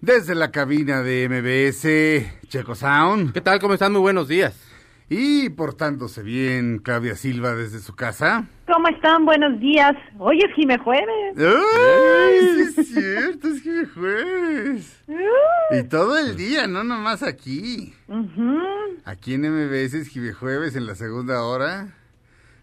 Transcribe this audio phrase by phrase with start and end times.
[0.00, 3.32] desde la cabina de MBS Checo Sound.
[3.32, 3.60] ¿Qué tal?
[3.60, 3.92] ¿Cómo están?
[3.92, 4.54] Muy buenos días.
[5.08, 8.46] Y portándose bien, Claudia Silva desde su casa.
[8.72, 9.24] ¿Cómo están?
[9.24, 9.92] Buenos días.
[10.18, 11.36] Hoy es Jime Jueves.
[11.36, 12.40] ¡Ay,
[12.74, 13.48] sí es cierto!
[13.48, 15.02] Es Jime Jueves.
[15.72, 17.92] Y todo el día, no nomás aquí.
[19.04, 21.96] Aquí en MBS es Jime Jueves en la segunda hora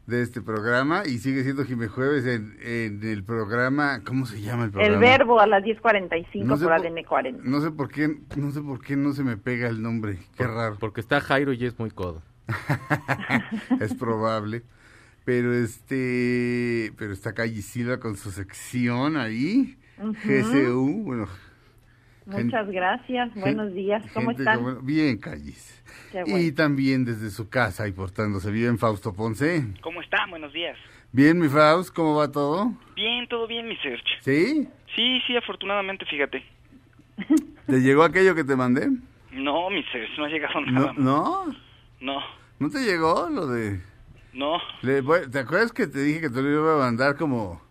[0.08, 4.64] de este programa y sigue siendo Jime Jueves en, en el programa, ¿cómo se llama
[4.64, 4.96] el programa?
[4.96, 7.44] El verbo a las 10.45 No sé por por- ADN 40.
[7.44, 10.48] No sé por qué, no sé por qué no se me pega el nombre, qué
[10.48, 10.78] raro.
[10.80, 12.24] Porque está Jairo y es muy codo.
[13.82, 14.64] es probable.
[15.26, 21.28] Pero este, pero está Calle Silva con su sección ahí, GCU, bueno.
[22.26, 23.34] Muchas gracias.
[23.36, 24.04] Buenos días.
[24.14, 24.58] ¿Cómo gente están?
[24.58, 25.77] como- bien, Calles.
[26.12, 26.56] Qué Y bueno.
[26.56, 29.66] también desde su casa y portándose bien, Fausto Ponce.
[29.82, 30.30] ¿Cómo están?
[30.30, 30.78] Buenos días.
[31.12, 32.72] Bien, mi Faust, ¿cómo va todo?
[32.96, 34.04] Bien, todo bien, mi Serge.
[34.22, 34.68] ¿Sí?
[34.96, 36.44] Sí, sí, afortunadamente, fíjate.
[37.68, 38.90] ¿Te llegó aquello que te mandé?
[39.32, 40.94] No, mi Serge, no ha llegado nada.
[40.98, 41.46] no,
[42.00, 42.22] No,
[42.60, 43.80] no te llegó lo de...
[44.34, 44.58] no.
[44.82, 47.62] le voy- ¿Te acuerdas que te dije que te lo iba a mandar como,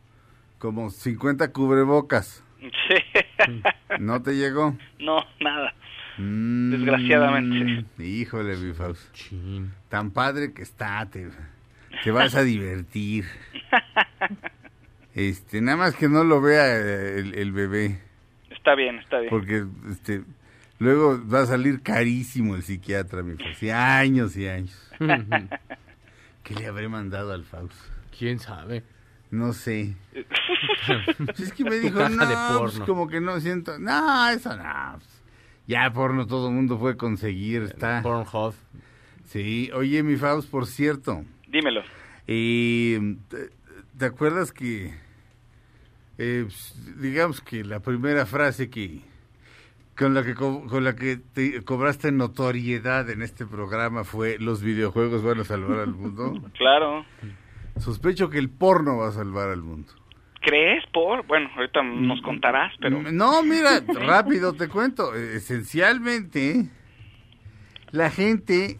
[0.59, 2.43] como 50 cubrebocas?
[2.89, 3.63] Sí.
[4.01, 4.75] ¿No te llegó?
[4.99, 5.73] no, nada.
[6.19, 8.05] Mm, Desgraciadamente.
[8.05, 9.13] Híjole, mi Faust.
[9.13, 9.73] Chin.
[9.89, 11.29] Tan padre que está, te,
[12.03, 13.25] te vas a divertir.
[15.15, 18.01] Este, nada más que no lo vea eh, el, el bebé,
[18.51, 19.31] Está bien, está bien.
[19.31, 20.23] porque este,
[20.79, 23.63] luego va a salir carísimo el psiquiatra, mi Faust.
[23.63, 24.91] Y años y años.
[26.43, 27.75] ¿Qué le habré mandado al Faust?
[28.17, 28.83] ¿Quién sabe?
[29.31, 29.95] No sé.
[31.27, 32.87] Pues es que me dijo, caja no, de pues porno".
[32.87, 34.99] como que no siento, no, eso no.
[35.67, 38.03] Ya porno todo el mundo puede conseguir, está.
[38.03, 38.55] Pornhub.
[39.25, 41.83] Sí, oye, mi Faust, por cierto, Dímelo.
[42.27, 43.51] eh, ¿te,
[43.99, 44.95] te acuerdas que,
[46.19, 49.01] eh, pues, digamos que la primera frase que
[49.99, 54.63] con la que co- con la que te cobraste notoriedad en este programa fue los
[54.63, 56.35] videojuegos van a salvar al mundo?
[56.59, 57.05] Claro.
[57.79, 59.93] Sospecho que el porno va a salvar al mundo.
[60.47, 61.27] ¿Crees por?
[61.27, 63.03] Bueno, ahorita nos contarás, pero...
[63.11, 65.13] No, mira, rápido te cuento.
[65.15, 66.69] Esencialmente,
[67.91, 68.79] la gente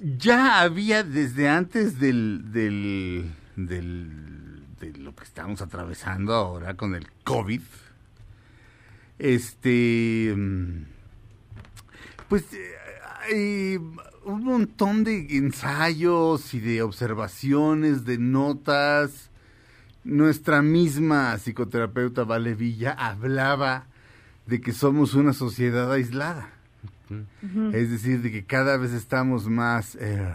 [0.00, 7.06] ya había desde antes del, del, del- de lo que estamos atravesando ahora con el
[7.22, 7.60] COVID,
[9.20, 10.84] este, mm,
[12.28, 12.72] pues eh,
[13.22, 13.76] hay
[14.24, 19.30] un montón de ensayos y de observaciones, de notas.
[20.04, 23.86] Nuestra misma psicoterapeuta Vale Villa hablaba
[24.46, 26.50] de que somos una sociedad aislada.
[27.72, 30.34] Es decir, de que cada vez estamos más eh,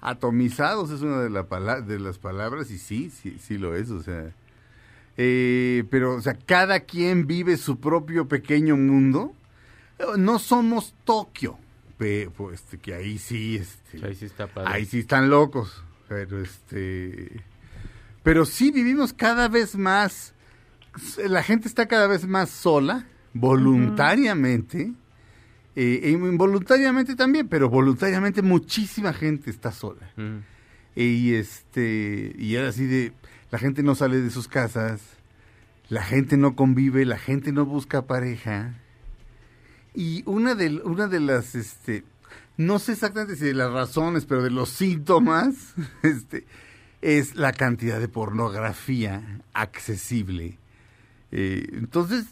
[0.00, 4.02] atomizados, es una de, la de las palabras, y sí, sí, sí lo es, o
[4.02, 4.30] sea.
[5.16, 9.34] Eh, pero, o sea, cada quien vive su propio pequeño mundo.
[10.16, 11.58] No somos Tokio,
[11.96, 14.70] pe- pues, que ahí sí, este, Ahí sí está padre.
[14.72, 17.42] Ahí sí están locos, pero este...
[18.28, 20.34] Pero sí vivimos cada vez más,
[21.16, 24.92] la gente está cada vez más sola, voluntariamente,
[25.74, 30.12] eh, e involuntariamente también, pero voluntariamente muchísima gente está sola.
[30.94, 33.14] Y este, y era así de,
[33.50, 35.00] la gente no sale de sus casas,
[35.88, 38.74] la gente no convive, la gente no busca pareja.
[39.94, 42.04] Y una de, una de las, este,
[42.58, 45.72] no sé exactamente si de las razones, pero de los síntomas,
[46.02, 46.44] este,
[47.02, 50.58] es la cantidad de pornografía accesible.
[51.30, 52.26] Eh, entonces,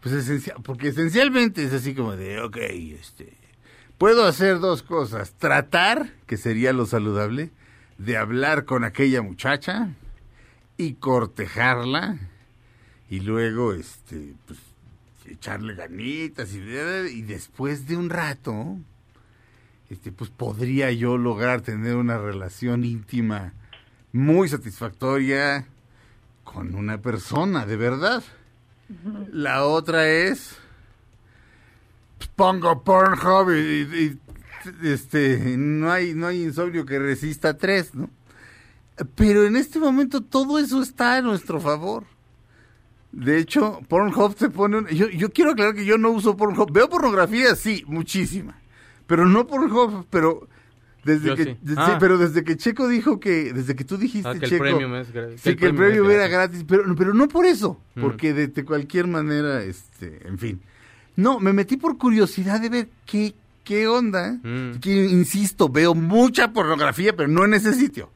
[0.00, 3.32] pues porque esencialmente es así como de, ok, este,
[3.98, 7.50] puedo hacer dos cosas, tratar, que sería lo saludable,
[7.98, 9.90] de hablar con aquella muchacha
[10.76, 12.18] y cortejarla
[13.08, 14.58] y luego, este, pues,
[15.26, 18.78] echarle ganitas y, y después de un rato,
[19.90, 23.52] este, pues podría yo lograr tener una relación íntima
[24.16, 25.66] muy satisfactoria
[26.44, 28.22] con una persona, de verdad.
[29.32, 30.56] La otra es
[32.18, 34.18] pues, pongo Pornhub y, y-
[34.82, 38.10] y, este no hay no hay insomnio que resista tres, ¿no?
[39.14, 42.04] Pero en este momento todo eso está a nuestro favor.
[43.12, 44.78] De hecho, Pornhub se pone...
[44.78, 46.70] un- yo, yo quiero aclarar que yo no uso Pornhub.
[46.72, 48.58] Veo pornografía, sí, muchísima.
[49.06, 50.48] Pero no Pornhub, pero...
[51.06, 51.56] Desde Yo que, sí.
[51.66, 51.96] sí, Ah.
[52.00, 53.52] pero desde que Checo dijo que...
[53.52, 54.64] Desde que tú dijiste, Ah, que el Checo...
[54.64, 57.80] premium es gra- Sí, que el premio era gratis, pero, pero no por eso.
[57.94, 58.00] Mm.
[58.02, 60.60] Porque de, de cualquier manera, este, en fin.
[61.14, 64.32] No, me metí por curiosidad de ver qué, qué onda.
[64.42, 64.80] Mm.
[64.80, 68.10] Que, insisto, veo mucha pornografía, pero no en ese sitio.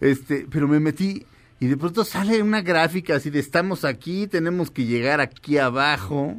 [0.00, 1.26] Este, pero me metí
[1.60, 6.36] y de pronto sale una gráfica así de estamos aquí, tenemos que llegar aquí abajo.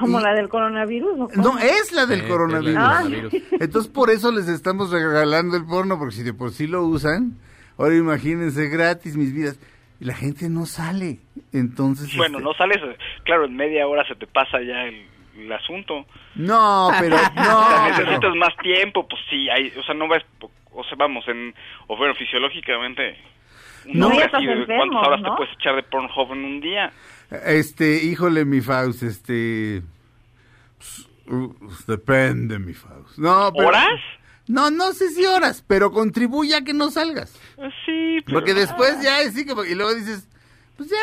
[0.00, 1.12] ¿Como Y- la del coronavirus?
[1.20, 1.28] o?
[1.36, 2.74] No, es la del Sí, coronavirus.
[2.74, 3.44] la del.
[3.60, 7.36] Entonces por eso les estamos regalando el porno, porque si de por sí lo usan,
[7.78, 9.58] ahora imagínense gratis mis vidas.
[10.00, 11.18] Y la gente no sale.
[11.52, 12.16] Entonces.
[12.16, 12.78] Bueno, este, no sales,
[13.24, 15.06] claro, en media hora se te pasa ya el,
[15.36, 16.06] el asunto.
[16.34, 17.16] No, pero.
[17.16, 20.22] O sea, No, necesitas pero- más tiempo, pues sí, hay, o sea, no vas,
[20.72, 21.54] o sea, vamos, en,
[21.88, 23.16] o bueno, fisiológicamente,
[23.86, 25.30] No, ¿de enfermo, ¿cuántas horas ¿no?
[25.32, 26.90] te puedes echar de Pornhub en un día?
[27.44, 29.82] Este, híjole, mi Faust, este.
[30.78, 31.54] pues, uh,
[31.86, 33.18] depende, mi Faust.
[33.18, 33.88] No, pero- ¿Horas?
[34.48, 37.32] No, no sé si horas, pero contribuye a que no salgas.
[37.56, 38.38] Eh, Sí, pero...
[38.38, 40.26] Porque después ya es así como, y luego dices,
[40.76, 40.96] pues ya,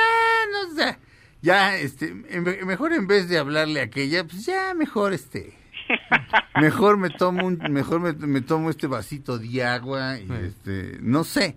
[0.52, 0.98] no sé,
[1.42, 5.54] ya, este, mejor en vez de hablarle a aquella, pues ya, mejor este,
[6.60, 11.24] mejor me tomo un, mejor me, me tomo este vasito de agua y este, no
[11.24, 11.56] sé,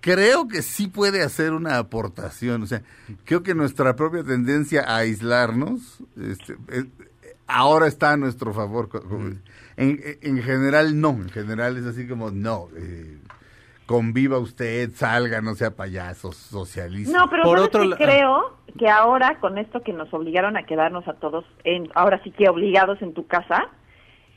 [0.00, 2.82] creo que sí puede hacer una aportación, o sea,
[3.24, 6.86] creo que nuestra propia tendencia a aislarnos, este, es-
[7.46, 8.88] ahora está a nuestro favor.
[9.76, 12.68] En, en general no, en general es así como no.
[12.76, 13.18] eh,
[13.86, 17.10] conviva usted, salga, no sea payaso, socialice.
[17.12, 20.56] No, pero Por ¿sabes otro qué la- creo que ahora con esto que nos obligaron
[20.56, 23.66] a quedarnos a todos, en, ahora sí que obligados en tu casa,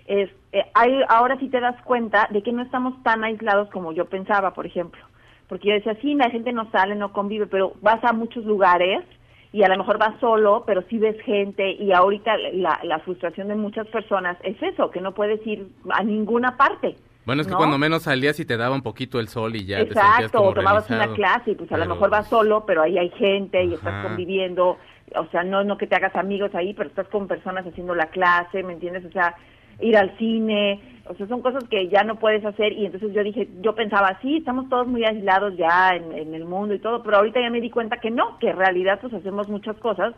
[0.07, 3.93] es, eh, hay, ahora sí te das cuenta de que no estamos tan aislados como
[3.93, 4.99] yo pensaba, por ejemplo.
[5.47, 9.03] Porque yo decía, sí, la gente no sale, no convive, pero vas a muchos lugares
[9.51, 13.49] y a lo mejor vas solo, pero sí ves gente y ahorita la, la frustración
[13.49, 16.95] de muchas personas es eso, que no puedes ir a ninguna parte.
[17.25, 17.57] Bueno, es que ¿no?
[17.57, 20.39] cuando menos salías y te daba un poquito el sol y ya te sentías Exacto,
[20.39, 21.13] como o tomabas realizado.
[21.13, 24.05] una clase y pues a lo mejor vas solo, pero ahí hay gente y estás
[24.05, 24.77] conviviendo,
[25.15, 28.07] o sea, no no que te hagas amigos ahí, pero estás con personas haciendo la
[28.07, 29.05] clase, ¿me entiendes?
[29.05, 29.35] O sea,
[29.79, 33.23] ir al cine, o sea, son cosas que ya no puedes hacer y entonces yo
[33.23, 37.03] dije, yo pensaba, sí, estamos todos muy aislados ya en, en el mundo y todo,
[37.03, 40.13] pero ahorita ya me di cuenta que no, que en realidad pues hacemos muchas cosas,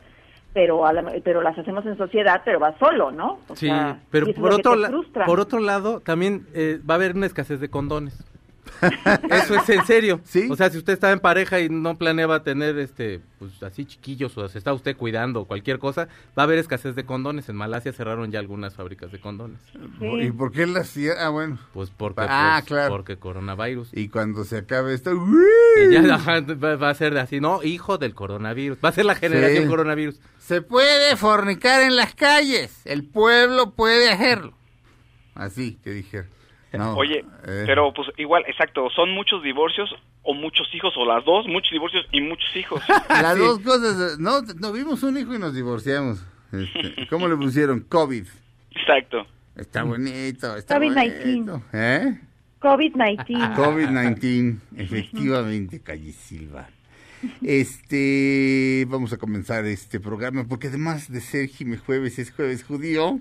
[0.54, 3.40] pero a la- pero las hacemos en sociedad, pero vas solo, ¿no?
[3.48, 4.92] O Sí, sea, pero por otro, la-
[5.25, 8.24] por otro lado, también eh, va a haber una escasez de condones.
[9.31, 10.22] Eso es en serio.
[10.24, 10.48] Sí.
[10.50, 14.38] O sea, si usted está en pareja y no planeaba tener este, pues así chiquillos
[14.38, 16.07] o se está usted cuidando o cualquier cosa,
[16.38, 17.50] va a haber escasez de condones.
[17.50, 19.60] En Malasia cerraron ya algunas fábricas de condones.
[20.00, 20.06] Sí.
[20.22, 21.13] ¿Y por qué la hacía?
[21.19, 21.57] Ah, bueno.
[21.74, 22.94] Pues porque, Ah, pues, claro.
[22.95, 23.89] porque coronavirus.
[23.94, 26.01] Y cuando se acabe esto, Y ya
[26.81, 28.77] va, a ser así, no, hijo del coronavirus.
[28.83, 29.69] Va a ser la generación Sí.
[29.69, 30.19] coronavirus.
[30.39, 32.81] se puede fornicar en las calles.
[32.86, 34.54] El pueblo puede hacerlo.
[35.33, 36.24] Así que dije.
[36.77, 39.89] No, Oye, eh, pero pues igual, exacto, son muchos divorcios
[40.24, 42.82] o muchos hijos o las dos, muchos divorcios y muchos hijos.
[43.10, 43.39] Las Sí.
[43.39, 44.20] dos cosas.
[44.20, 46.24] No, no, vimos un hijo y nos divorciamos.
[46.51, 47.82] Este, ¿Cómo le pusieron?
[47.82, 48.25] COVID.
[48.72, 49.25] Exacto.
[49.55, 51.20] Está bonito, está COVID-19.
[51.24, 51.62] bonito.
[51.74, 52.20] ¿Eh?
[52.60, 53.55] COVID-19.
[53.55, 56.67] COVID-19, efectivamente, Calle Silva.
[57.41, 63.20] Este, vamos a comenzar este programa porque además de ser Jime Jueves es Jueves Judío.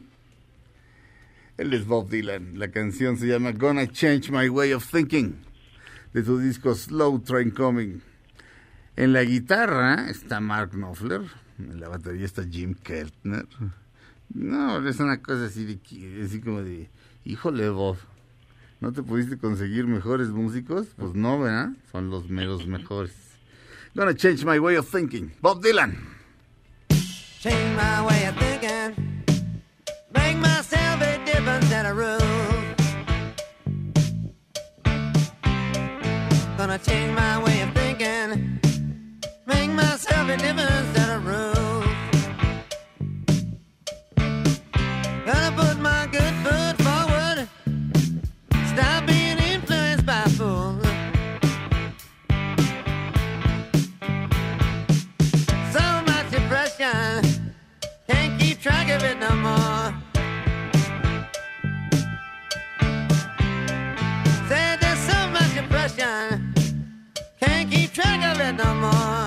[1.56, 2.58] Él es Bob Dylan.
[2.58, 5.37] La canción se llama Gonna Change My Way of Thinking
[6.12, 8.00] de su disco Slow Train Coming.
[8.96, 11.23] En la guitarra está Mark Knopfler,
[11.58, 13.46] en la batería está Jim Keltner.
[14.32, 16.88] No, es una cosa así de así como de,
[17.25, 17.99] híjole Bob,
[18.80, 20.88] ¿no te pudiste conseguir mejores músicos?
[20.96, 21.70] Pues no, ¿verdad?
[21.90, 23.12] Son los meros mejores.
[23.94, 25.32] Gonna change my way of thinking.
[25.40, 25.96] Bob Dylan.
[27.40, 29.13] Change my way of thinking.
[31.93, 32.19] Rule.
[36.57, 38.61] Gonna change my way of thinking.
[39.47, 41.03] Make myself a difference
[68.44, 69.24] anymore.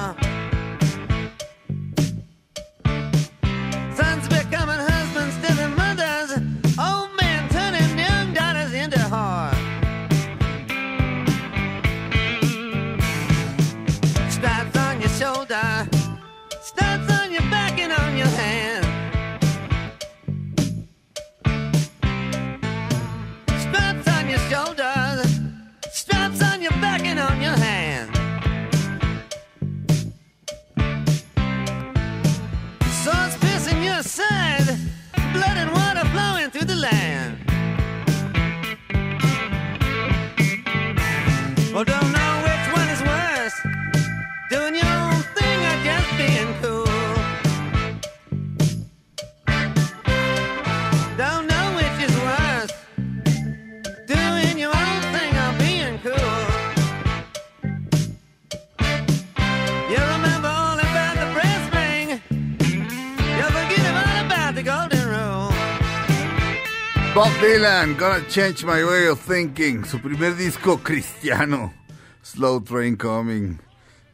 [67.57, 71.73] Dylan, Gonna Change My Way of Thinking, su primer disco cristiano,
[72.21, 73.57] Slow Train Coming.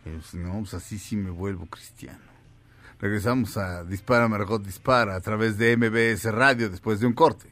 [0.01, 2.23] Pues, no, pues así sí me vuelvo cristiano.
[3.01, 7.51] Regresamos a Dispara Margot Dispara a través de MBS Radio después de un corte.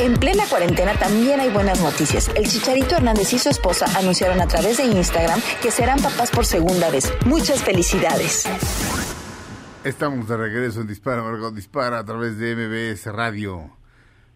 [0.00, 2.28] En plena cuarentena también hay buenas noticias.
[2.36, 6.44] El Chicharito Hernández y su esposa anunciaron a través de Instagram que serán papás por
[6.44, 7.12] segunda vez.
[7.26, 8.46] Muchas felicidades.
[9.84, 13.70] Estamos de regreso en Dispara Margot Dispara a través de MBS Radio.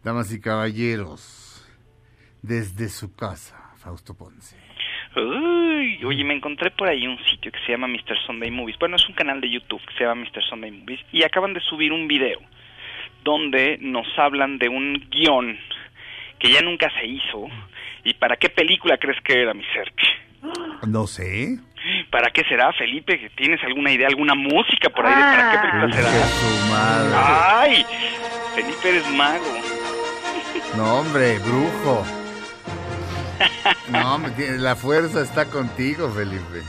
[0.02, 1.64] Damas y caballeros,
[2.42, 4.57] desde su casa, Fausto Ponce.
[5.14, 8.19] Uy, oye, me encontré por ahí un sitio que se llama Mr.
[8.26, 8.78] Sunday Movies.
[8.81, 10.42] Bueno, es un canal de YouTube que se llama Mr.
[10.42, 12.40] Sunday Movies y acaban de subir un video
[13.23, 15.59] donde nos hablan de un guion
[16.38, 17.47] que ya nunca se hizo.
[18.05, 20.09] ¿Y para qué película crees que era, mi Sergio?
[20.88, 21.59] No sé.
[22.11, 23.31] ¿Para qué será, Felipe?
[23.37, 26.71] ¿Tienes alguna idea, alguna música por ahí de para qué película Ay, será?
[26.71, 27.14] madre.
[27.17, 27.87] ¡Ay!
[28.55, 29.45] Felipe, eres mago.
[30.76, 32.05] No, hombre, brujo.
[33.88, 36.62] No, hombre, la fuerza está contigo, Felipe.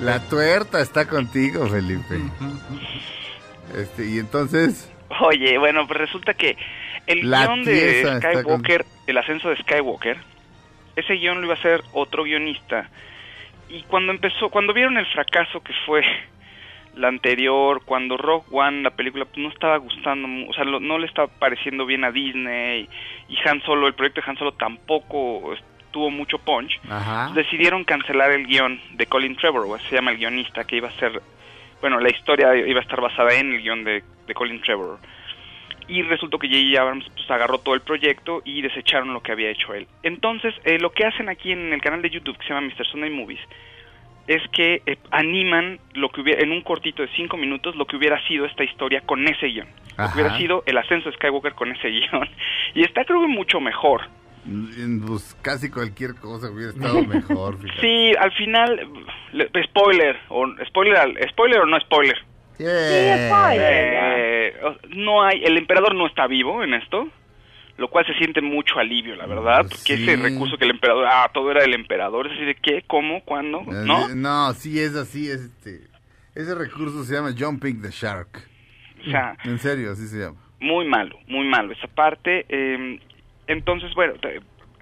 [0.00, 2.20] La tuerta está contigo, Felipe.
[3.76, 6.56] Este, y entonces, Oye, bueno, pues resulta que
[7.06, 10.16] el La guion de Skywalker, el ascenso de Skywalker,
[10.96, 12.88] ese guion lo iba a hacer otro guionista.
[13.68, 16.02] Y cuando empezó, cuando vieron el fracaso que fue
[16.96, 20.98] la anterior, cuando Rock One, la película, pues no estaba gustando, o sea, lo- no
[20.98, 22.88] le estaba pareciendo bien a Disney,
[23.28, 25.54] y Han Solo, el proyecto de Han Solo tampoco
[25.90, 27.30] tuvo mucho punch, ajá.
[27.34, 31.20] decidieron cancelar el guion de Colin Trevorrow, se llama el guionista, que iba a ser,
[31.80, 34.98] bueno, la historia iba a estar basada en el guion de, de Colin Trevorrow.
[35.86, 36.80] Y resultó que J.J.
[36.80, 39.86] Abrams pues, agarró todo el proyecto y desecharon lo que había hecho él.
[40.02, 42.86] Entonces, eh, lo que hacen aquí en el canal de YouTube que se llama Mr.
[42.86, 43.40] Sunday Movies
[44.26, 47.96] es que eh, animan lo que hubiera, en un cortito de cinco minutos lo que
[47.96, 49.68] hubiera sido esta historia con ese guion.
[49.98, 52.28] Lo que hubiera sido el ascenso de Skywalker con ese guion.
[52.74, 54.02] Y está creo que mucho mejor.
[55.06, 57.58] Pues casi cualquier cosa hubiera estado mejor.
[57.58, 57.80] fíjate.
[57.80, 58.88] Sí, al final,
[59.32, 62.16] le- spoiler, o spoiler, spoiler o no spoiler.
[62.58, 63.54] Yeah.
[63.56, 67.08] Eh, o- no hay, el emperador no está vivo en esto,
[67.78, 70.02] lo cual se siente mucho alivio, la verdad, Pues porque sí.
[70.04, 73.22] ese recurso que el emperador, ah, todo era el emperador, es decir, ¿de qué, cómo,
[73.24, 73.62] cuándo?
[73.62, 74.08] ¿No?
[74.10, 75.80] Eh, No, sí es así, es este.
[76.34, 78.46] Ese recurso se llama Jumping the Shark.
[79.06, 80.38] O sea, En serio, así se llama.
[80.60, 82.46] muy malo, muy malo esa parte.
[82.48, 83.00] eh,
[83.46, 84.14] entonces, bueno,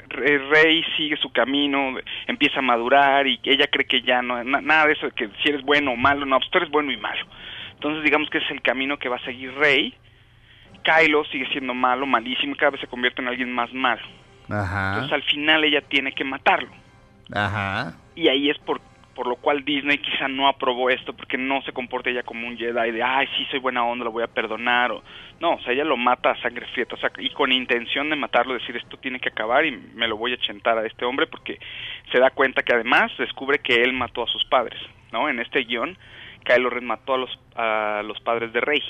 [0.09, 1.95] Re- Rey sigue su camino,
[2.27, 5.49] empieza a madurar y ella cree que ya no, na- nada de eso que si
[5.49, 7.25] eres bueno o malo, no, pues tú eres bueno y malo.
[7.75, 9.95] Entonces, digamos que ese es el camino que va a seguir Rey.
[10.85, 14.03] Kylo sigue siendo malo, malísimo, y cada vez se convierte en alguien más malo.
[14.51, 14.95] Ajá.
[14.95, 16.71] Entonces, al final ella tiene que matarlo.
[17.33, 17.95] Ajá.
[18.15, 18.81] Y ahí es por,
[19.15, 22.57] por lo cual Disney quizá no aprobó esto, porque no se comporta ella como un
[22.57, 24.93] Jedi de, ay, sí, soy buena onda, lo voy a perdonar.
[24.93, 25.03] O,
[25.41, 28.17] no, o sea, ella lo mata a sangre fría, o sea, y con intención de
[28.17, 31.27] matarlo, decir, esto tiene que acabar y me lo voy a chentar a este hombre,
[31.27, 31.59] porque
[32.11, 34.81] se da cuenta que además descubre que él mató a sus padres,
[35.13, 35.29] ¿no?
[35.29, 35.97] En este guion,
[36.45, 38.83] Kylo Ren mató a los, a los padres de Rey.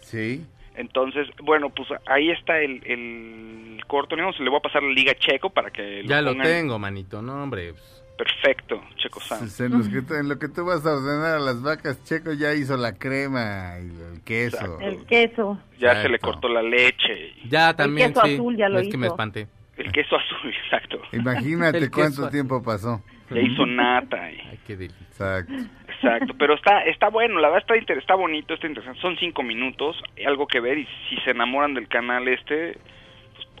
[0.00, 0.44] Sí.
[0.74, 4.32] Entonces, bueno, pues ahí está el, el corto, ¿no?
[4.34, 7.42] Se le voy a pasar la liga Checo para que Ya lo tengo, manito, no,
[7.42, 7.72] hombre.
[7.72, 9.40] pues, Perfecto, Checo San.
[9.40, 12.32] Pues en, los que en lo que tú vas a ordenar a las vacas, Checo
[12.32, 14.56] ya hizo la crema y el queso.
[14.56, 14.80] Exacto.
[14.80, 15.58] El queso.
[15.78, 17.34] Ya se le cortó la leche.
[17.48, 18.34] Ya también, queso sí.
[18.34, 19.14] azul ya lo no es que me hizo.
[19.14, 19.46] espante.
[19.76, 20.98] El queso azul, exacto.
[21.12, 22.30] Imagínate El cuánto queso.
[22.30, 23.02] tiempo pasó.
[23.30, 24.30] Ya hizo nata.
[24.30, 25.06] y- Ay, qué delicia.
[25.10, 25.52] Exacto.
[25.88, 29.00] Exacto, pero está está bueno, la verdad está, inter- está bonito, está interesante.
[29.00, 29.96] Son cinco minutos,
[30.26, 32.76] algo que ver y si se enamoran del canal este,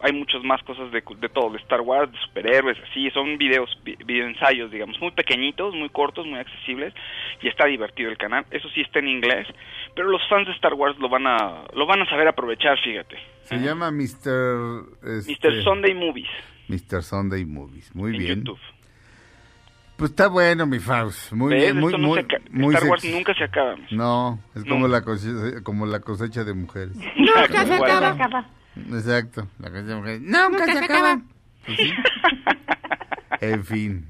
[0.02, 3.70] hay muchas más cosas de, de todo, de Star Wars, de superhéroes, así, son videos,
[3.84, 6.92] vi- videoensayos, digamos, muy pequeñitos, muy cortos, muy accesibles,
[7.42, 8.44] y está divertido el canal.
[8.50, 9.46] Eso sí está en inglés,
[9.94, 13.16] pero los fans de Star Wars lo van a, lo van a saber aprovechar, fíjate.
[13.42, 14.84] Se llama Mr.
[15.18, 15.62] este, Mr.
[15.62, 16.28] Sunday Movies
[16.68, 17.02] Mr.
[17.02, 17.94] Sunday Movies.
[17.94, 18.38] Muy en bien.
[18.40, 18.58] YouTube.
[19.96, 21.32] Pues está bueno, mi Faust.
[21.32, 21.62] Muy ¿Ves?
[21.62, 23.76] bien, muy, no muy, muy Star Wars nunca se acaba.
[23.92, 26.94] No, es como la, cosecha, como la cosecha de mujeres.
[27.16, 28.46] Nunca se acaba.
[28.76, 30.20] Exacto, la cosecha de mujeres.
[30.20, 31.20] Nunca, se acaba.
[31.64, 31.90] Pues sí.
[33.40, 34.06] en fin.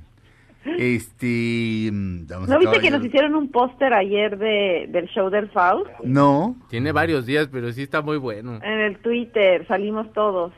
[0.79, 1.91] Este.
[1.93, 5.49] mm, vamos ¿No a viste que nos hicieron un póster ayer de, del show del
[5.51, 5.89] Faust?
[6.05, 6.57] No.
[6.69, 8.57] Tiene varios días, pero sí está muy bueno.
[8.63, 10.53] En el Twitter salimos todos.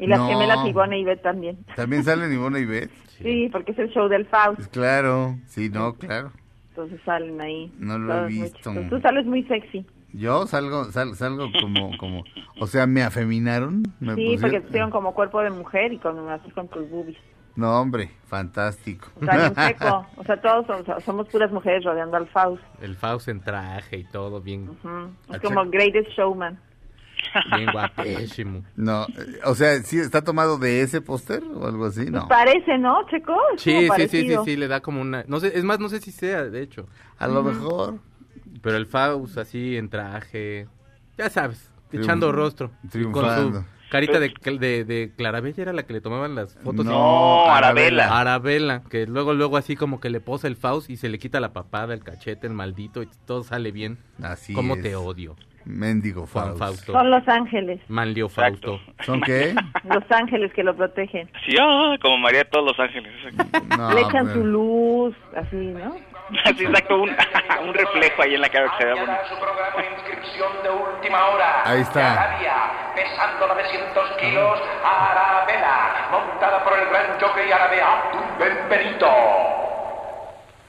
[0.00, 0.28] Y las No.
[0.28, 1.58] gemelas Ivonne y Ivette también.
[1.76, 2.90] También salen Ivonne y Beth.
[3.22, 4.56] Sí, porque es el show del Faust.
[4.56, 6.32] Pues claro, sí, no, claro.
[6.70, 7.72] Entonces salen ahí.
[7.78, 8.74] No lo he visto.
[8.90, 9.86] Tú sales muy sexy.
[10.16, 12.24] Yo salgo, sal- salgo como, como,
[12.60, 13.82] o sea, me afeminaron.
[14.00, 16.88] Me Sí, porque pusieron- te pusieron como cuerpo de mujer y con así con tus
[16.88, 17.18] boobies.
[17.56, 19.08] No, hombre, fantástico.
[19.20, 20.06] O sea, bien seco.
[20.16, 22.62] O sea, todos somos, somos puras mujeres rodeando al Faust.
[22.80, 25.10] El Faust en traje y todo bien, Ujú.
[25.28, 25.64] Es Al como.
[25.70, 26.58] Greatest Showman.
[27.56, 28.62] bien guapísimo.
[28.76, 29.06] No,
[29.44, 32.06] o sea, ¿sí está tomado de ese póster o algo así?
[32.10, 32.28] No.
[32.28, 33.36] Parece, ¿no, Checo?
[33.54, 35.24] Es Sí, sí, sí, sí, sí, le da como una...
[35.26, 36.86] No sé, es más, no sé si sea, de hecho.
[37.18, 37.98] A lo mejor.
[38.64, 40.66] Pero el Faust así en traje,
[41.16, 42.72] ya sabes, Triunf- echando rostro.
[42.90, 43.52] triunfando.
[43.52, 46.84] Con su carita de, de, de Clarabella era la que le tomaban las fotos.
[46.84, 48.18] No, Arabella.
[48.18, 51.38] Arabella, que luego, luego así como que le posa el Faust y se le quita
[51.38, 53.98] la papada, el cachete, el maldito y todo sale bien.
[54.22, 54.82] Así ¿Cómo es.
[54.82, 56.58] te odio, Mendigo Faust.
[56.58, 56.92] Fausto?
[56.92, 57.80] Son los ángeles.
[57.88, 58.78] Manlio Exacto.
[58.78, 59.04] Fausto.
[59.04, 59.54] ¿Son qué?
[59.84, 61.30] Los ángeles que lo protegen.
[61.46, 63.12] Sí, ah, como María de todos los ángeles.
[63.24, 63.76] exacto.
[63.76, 65.94] No, Le echan pero- su luz, así, ¿no?
[66.44, 67.16] Así, exacto, un,
[67.60, 69.20] un reflejo ahí en la cara que se vea bonito.
[71.64, 72.38] Ahí está.
[72.94, 79.06] Pesando 900 kilos, Arabella, montada por el gran jockey árabe Abdul Benito.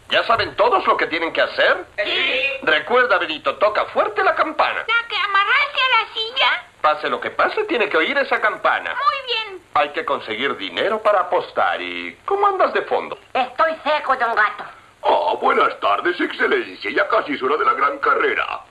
[0.09, 1.85] ¿Ya saben todos lo que tienen que hacer?
[2.03, 2.43] Sí.
[2.61, 4.85] Recuerda, Benito, toca fuerte la campana.
[4.87, 6.63] ¿La que amarraste a la silla?
[6.81, 8.93] Pase lo que pase, tiene que oír esa campana.
[8.93, 9.61] Muy bien.
[9.73, 12.17] Hay que conseguir dinero para apostar y...
[12.25, 13.17] ¿Cómo andas de fondo?
[13.33, 14.63] Estoy seco, don Gato.
[15.07, 16.89] Ah, buenas tardes, excelencia.
[16.89, 18.61] Ya casi es hora de la gran carrera.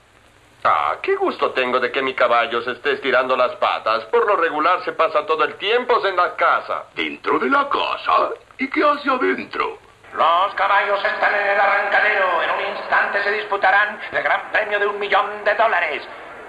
[0.64, 4.04] Ah, qué gusto tengo de que mi caballo se esté estirando las patas.
[4.06, 6.86] Por lo regular se pasa todo el tiempo en la casa.
[6.94, 8.30] ¿Dentro de la casa?
[8.58, 9.78] ¿Y qué hace adentro?
[10.14, 12.42] Los caballos están en el arrancadero.
[12.42, 16.02] En un instante se disputarán el gran premio de un millón de dólares.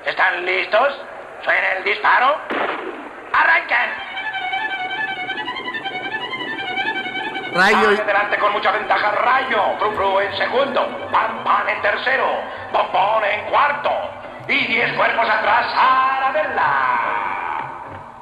[0.03, 0.99] ¿Están listos?
[1.43, 2.37] ¿Suena el disparo?
[3.33, 4.04] ¡Arranquen!
[7.55, 7.87] Rayo.
[7.89, 9.77] Adelante con mucha ventaja Rayo.
[9.79, 11.09] Fru Fru en segundo.
[11.11, 12.27] Pan Pan en tercero.
[12.71, 13.89] Bombón en cuarto.
[14.47, 16.69] Y diez cuerpos atrás, Arabella.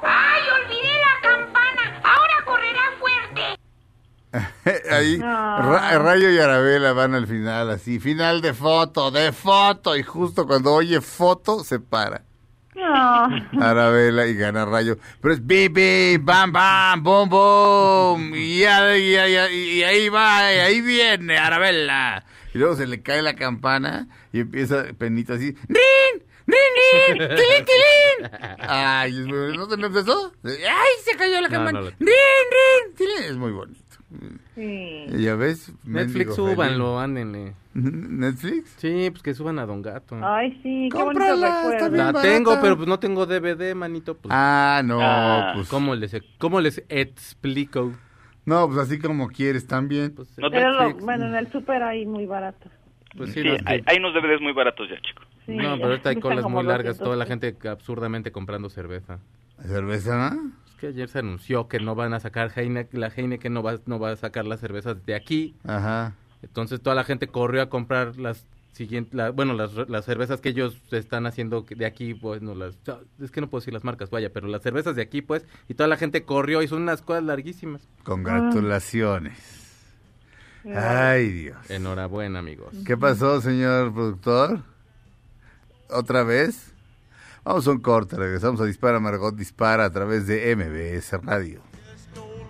[0.02, 2.00] ¡Ay, olvidé la campana!
[2.02, 3.58] Ahora correrá fuerte.
[4.94, 7.98] Ahí, Ra- Rayo y Arabella van al final, así.
[8.00, 9.96] Final de foto, de foto.
[9.96, 12.22] Y justo cuando oye foto, se para.
[12.74, 13.62] No.
[13.62, 14.98] Arabella y gana Rayo.
[15.20, 18.34] Pero es bim, bim, bam, bam, bom, bom.
[18.34, 22.24] Y, ya- y ahí va, y ahí viene Arabella.
[22.52, 25.54] Y luego se le cae la campana y empieza Penita así.
[25.68, 26.24] ¡Rin!
[26.46, 27.28] ¡Rin, rin!
[27.28, 28.30] ¡Tilín, tilín!
[28.60, 30.32] Ay, es muy, ¿no te no empezó?
[30.44, 31.78] ¡Ay, se cayó la No, campana!
[31.80, 32.94] no lo- ¡Rin, rin!
[32.96, 33.22] tilín!
[33.30, 33.80] Es muy bonito.
[34.54, 35.04] Sí.
[35.12, 37.54] Y Ya ves, Netflix, súbanlo, ándenle.
[37.74, 38.74] ¿Netflix?
[38.78, 40.16] Sí, pues que suban a Don Gato.
[40.22, 41.98] Ay, sí, qué bonito Cómprala, está bien.
[41.98, 42.22] La barata.
[42.22, 44.16] tengo, pero pues no tengo DVD, manito.
[44.16, 45.52] Pues, Ah, no, Ah.
[45.56, 45.68] pues.
[45.68, 47.92] ¿cómo, les, ¿Cómo les explico?
[48.46, 50.14] No, pues así como quieres también.
[50.14, 52.68] Pues, No te- Pero lo- bueno, en el súper hay muy barato.
[53.16, 55.22] pues sí, que- hay, hay unos DVDs muy baratos ya, chico.
[55.46, 59.18] Sí, no, pero ahorita hay colas muy largas, 200 toda la gente absurdamente comprando cerveza.
[59.66, 60.36] ¿Cerveza?
[60.84, 63.98] Que ayer se anunció que no van a sacar Heineken, la Heineken no va, no
[63.98, 65.54] va a sacar las cervezas de aquí.
[65.66, 66.12] Ajá.
[66.42, 70.50] Entonces toda la gente corrió a comprar las siguientes, la- bueno, las, las cervezas que
[70.50, 72.76] ellos están haciendo de aquí, pues no las,
[73.18, 75.74] es que no puedo decir las marcas, vaya, pero las cervezas de aquí, pues, y
[75.74, 77.80] toda la gente corrió y son unas cosas larguísimas.
[78.02, 79.38] Congratulaciones.
[80.66, 81.70] Ay, Dios.
[81.70, 82.74] Enhorabuena, amigos.
[82.84, 84.60] ¿Qué pasó, señor productor?
[85.88, 86.73] ¿Otra vez?
[87.44, 91.60] Vamos a un corte, regresamos a Dispara Margot Dispara a través de MBS Radio.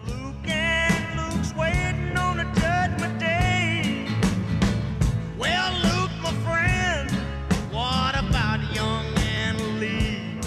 [0.07, 4.07] Luke and Luke's waiting on the judgment day.
[5.37, 7.11] Well, Luke, my friend,
[7.73, 10.39] what about young Anna Lee?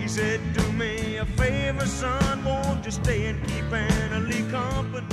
[0.00, 5.06] He said, Do me a favor, son, won't you stay and keep Anna Lee company?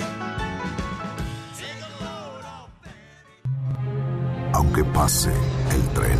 [1.55, 2.69] Take a load off
[4.53, 5.31] Aunque pase
[5.71, 6.19] el tren,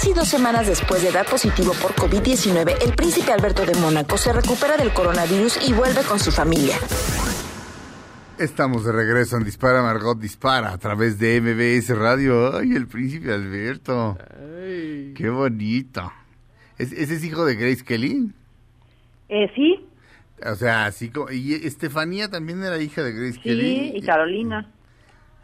[0.00, 4.32] Casi dos semanas después de dar positivo por COVID-19, el príncipe Alberto de Mónaco se
[4.32, 6.74] recupera del coronavirus y vuelve con su familia.
[8.38, 12.56] Estamos de regreso en Dispara Margot Dispara a través de MBS Radio.
[12.56, 14.16] Ay, el príncipe Alberto.
[15.14, 16.10] Qué bonito.
[16.78, 18.32] ¿Es- ¿Ese es hijo de Grace Kelly?
[19.28, 19.86] Eh, sí,
[20.46, 21.30] O sea, así como...
[21.30, 23.92] Y Estefanía también era hija de Grace sí, Kelly.
[23.96, 24.66] y Carolina.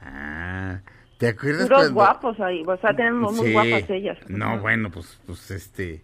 [0.00, 0.80] Ah,
[1.18, 4.18] ¿te acuerdas cuando- guapos ahí, o sea, tenemos muy guapas ellas.
[4.28, 6.02] No, bueno, pues, pues este...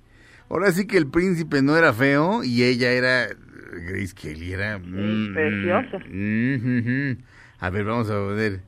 [0.48, 3.28] Ahora sí que el príncipe no era feo y ella era...
[3.74, 4.78] Grace Kelly era...
[4.78, 5.98] mm, preciosa.
[6.10, 7.16] mm.
[7.58, 8.60] A ver, vamos a ver.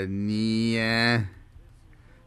[0.00, 1.30] Estefanía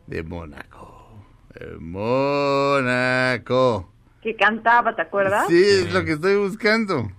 [0.08, 1.26] de Mónaco.
[1.56, 3.89] Eh, Mónaco.
[4.22, 5.48] Que cantaba, ¿te acuerdas?
[5.48, 7.12] Sí, es lo que estoy buscando.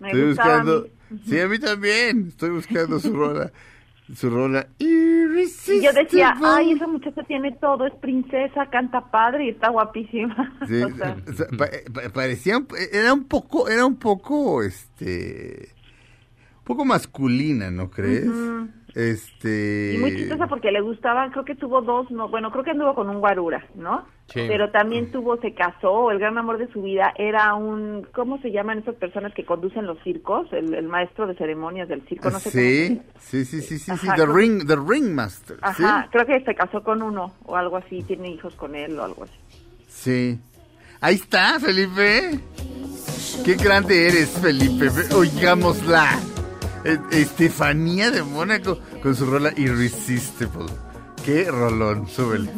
[0.00, 0.82] Me estoy a buscando.
[0.82, 0.88] mí.
[1.26, 2.28] Sí, a mí también.
[2.28, 3.50] Estoy buscando su rola.
[4.14, 4.66] Su rola.
[4.78, 4.90] Y
[5.80, 10.52] yo decía, ay, esa muchacha tiene todo, es princesa, canta padre y está guapísima.
[10.68, 15.70] Sí, O sea, pa- parecía era un poco era un poco este
[16.64, 18.30] poco masculina no crees
[18.94, 22.72] este y muy chistosa porque le gustaba, creo que tuvo dos, no, bueno, creo que
[22.72, 24.04] anduvo con un guarura, ¿no?
[24.28, 24.40] Sí.
[24.46, 28.50] Pero también tuvo, se casó, el gran amor de su vida era un, ¿cómo se
[28.52, 30.52] llaman esas personas que conducen los circos?
[30.52, 34.12] El, el maestro de ceremonias del circo, no sé sí, sí sí sí sí the
[34.24, 38.28] creo- ring the ringmaster Ajá, creo que se casó con uno o algo así, tiene
[38.30, 39.34] hijos con él o algo así.
[39.88, 40.38] sí
[41.00, 42.38] ahí está Felipe
[43.44, 46.08] qué grande eres Felipe oigámosla
[47.10, 50.66] Estefanía de Mónaco con su rola Irresistible.
[51.24, 52.50] Qué rolón súbele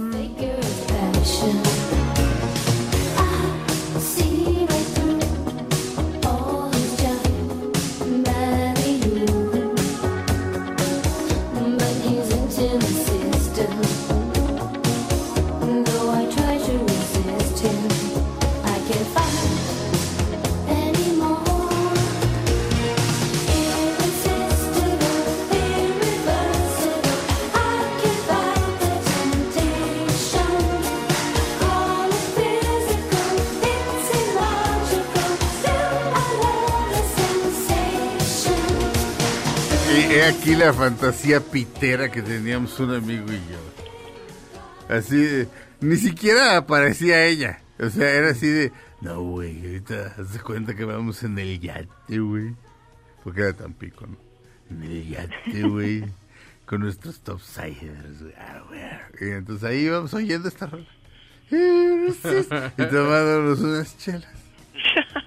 [39.97, 44.95] he aquí la fantasía pitera que teníamos un amigo y yo.
[44.95, 45.47] Así
[45.81, 47.61] ni siquiera aparecía ella.
[47.79, 52.19] O sea, era así de, no, güey, ahorita haz cuenta que vamos en el yate,
[52.19, 52.55] güey.
[53.23, 54.17] Porque era tan pico, ¿no?
[54.71, 56.05] En el yate, güey.
[56.67, 58.23] con nuestros topsiders.
[58.39, 58.81] Ah, güey.
[59.21, 60.87] Y entonces ahí íbamos oyendo esta rola.
[61.51, 64.27] Y tomándonos unas chelas.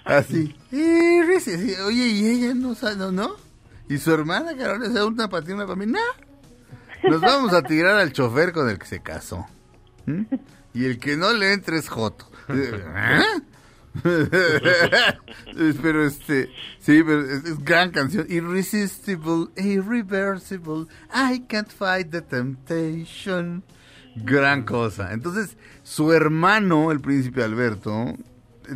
[0.04, 0.56] Así.
[0.72, 3.47] Y risa, así, Oye, y ella no sabe, no.
[3.90, 5.86] Y su hermana, ahora se da una para ti, una para mí.
[5.86, 6.00] No.
[7.10, 9.46] Nos vamos a tirar al chofer con el que se casó.
[10.06, 10.24] ¿Mm?
[10.74, 12.30] Y el que no le entre es Joto.
[12.96, 13.24] ¿Ah?
[15.82, 18.26] pero este, sí, pero es, es gran canción.
[18.30, 23.64] Irresistible, irreversible, I can't fight the temptation.
[24.16, 25.14] Gran cosa.
[25.14, 28.14] Entonces, su hermano, el príncipe Alberto,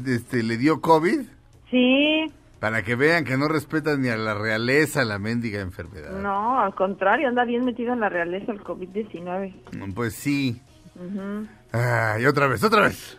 [0.05, 1.21] este, le dio COVID.
[1.69, 6.11] Sí, Para que vean que no respetan ni a la realeza la mendiga enfermedad.
[6.11, 9.93] no, al contrario, anda bien metido en la realeza el COVID-19.
[9.95, 10.61] Pues sí.
[10.95, 11.47] Ujú.
[11.71, 13.17] Ay, otra vez, otra vez.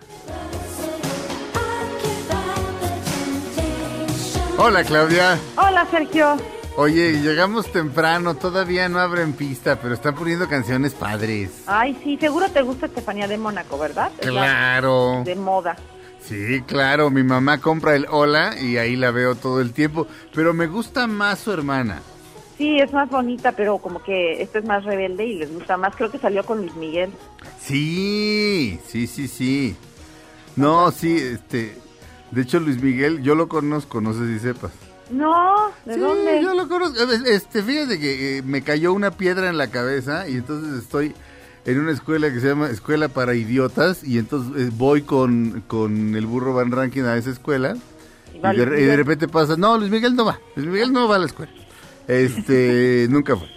[4.59, 5.37] Hola, Claudia.
[5.57, 6.37] Hola, Sergio.
[6.77, 11.65] Oye, llegamos temprano, todavía no abren pista, pero están poniendo canciones padres.
[11.67, 14.13] Ay, sí, seguro te gusta Estefanía de Mónaco, ¿verdad?
[14.23, 15.23] La Claro.
[15.25, 15.77] De moda.
[16.25, 20.55] Sí, claro, mi mamá compra el Hola y ahí la veo todo el tiempo, pero
[20.55, 22.01] me gusta más su hermana.
[22.57, 25.97] Sí, es más bonita, pero como que esta es más rebelde y les gusta más.
[25.97, 27.11] Creo que salió con Luis Miguel.
[27.61, 29.75] Sí, sí, sí, sí.
[30.55, 31.77] No, sí, este,
[32.31, 34.71] de hecho Luis Miguel, yo lo conozco, no sé si sepas.
[35.11, 36.43] No, ¿de Sí, dónde?
[36.43, 37.03] yo lo conozco.
[37.27, 41.15] Este, fíjate que eh, me cayó una piedra en la cabeza y entonces estoy
[41.65, 46.15] en una escuela que se llama Escuela para Idiotas y entonces eh, voy con, con
[46.17, 47.77] el burro Van Ranking a esa escuela
[48.35, 51.19] y de, y repente pasa, no, Luis Miguel no va, Luis Miguel no va a
[51.21, 51.53] la escuela.
[52.09, 53.49] Este, nunca fue.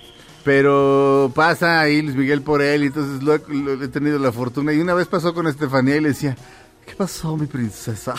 [0.43, 4.31] Pero pasa ahí Luis Miguel por él y entonces lo, he- lo he tenido la
[4.31, 6.37] fortuna y una vez pasó con Estefanía y le decía,
[6.85, 8.13] ¿qué pasó mi princesa?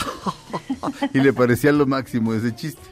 [1.15, 2.83] y le parecía lo máximo ese chiste.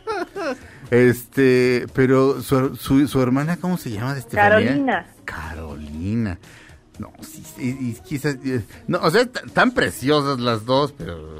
[0.90, 4.50] Este, pero su, su, su hermana, ¿cómo se llama Estefanía?
[4.68, 5.07] Carolina.
[5.24, 6.38] Carolina.
[6.98, 11.38] No, sí, sí, y quizás, eh, no, o sea, tan preciosas las dos, pero,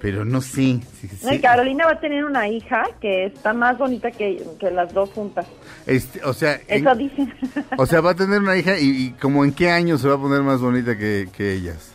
[0.00, 0.80] pero no sé.
[1.00, 1.40] sí, sí.
[1.40, 5.46] Carolina va a tener una hija que está más bonita que, que las dos juntas.
[5.86, 7.32] Este, o sea, en- Eso dicen.
[7.78, 10.14] o sea, va a tener una hija y, y como en qué año se va
[10.14, 11.92] a poner más bonita que, que ellas.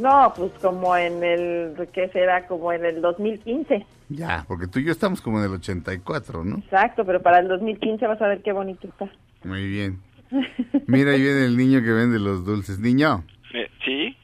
[0.00, 2.46] No, pues como en el, ¿qué será?
[2.48, 3.84] Como en el 2015.
[4.08, 6.58] Ya, porque tú y yo estamos como en el 84, ¿no?
[6.58, 9.08] Exacto, pero para el 2015 vas a ver qué bonito está.
[9.44, 10.00] Muy bien.
[10.86, 12.78] Mira, ahí viene el niño que vende los dulces.
[12.78, 14.16] Niño, Eh, ¿Sí?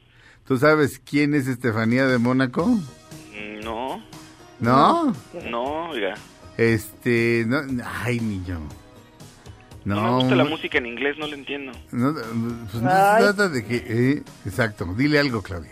[0.47, 2.65] ¿tú sabes quién es Estefanía de Mónaco?
[2.65, 4.01] Mm, No,
[4.59, 5.13] ¿No?
[5.49, 6.13] no, oiga.
[6.57, 7.61] Este, no,
[8.03, 8.59] ay, niño.
[9.85, 11.71] No, No, me gusta la música en inglés, no lo entiendo.
[11.91, 15.71] no, pues no se trata de que, eh, exacto, dile algo, Claudia.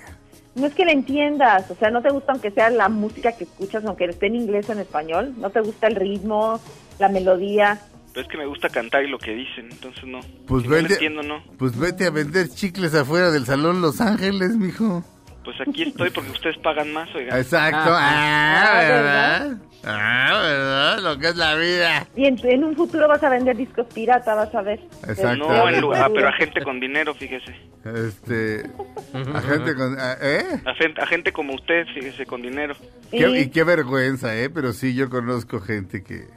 [0.56, 3.46] No es que le entiendas, o sea, no te gusta aunque sea la música que
[3.46, 6.60] escuchas, aunque esté en inglés o en español, no te gusta el ritmo,
[7.00, 7.80] la melodía.
[8.14, 10.20] Pero es que me gusta cantar y lo que dicen, entonces no.
[10.48, 11.44] Pues Si no lo vete, entiendo, no.
[11.58, 15.04] pues vete a vender chicles afuera del Salón Los Ángeles, mijo.
[15.44, 17.40] Pues aquí estoy porque ustedes pagan más, oiga.
[17.40, 19.58] Exacto, ah, Ah, ¿verdad?
[19.84, 21.00] Ah, ¿verdad?
[21.02, 22.06] Lo que es la vida.
[22.16, 24.80] Y en, en un futuro vas a vender discos pirata, vas a ver.
[25.08, 25.48] Exacto.
[25.48, 27.56] No, en lugar- ah, pero a gente con dinero, fíjese.
[27.86, 28.70] Este,
[29.34, 30.62] a gente con, ah, ¿eh?
[30.66, 32.76] A gente, a gente como usted, fíjese, con dinero.
[33.10, 34.50] Qué- y qué vergüenza, ¿eh?
[34.52, 36.28] Pero sí, yo conozco gente que...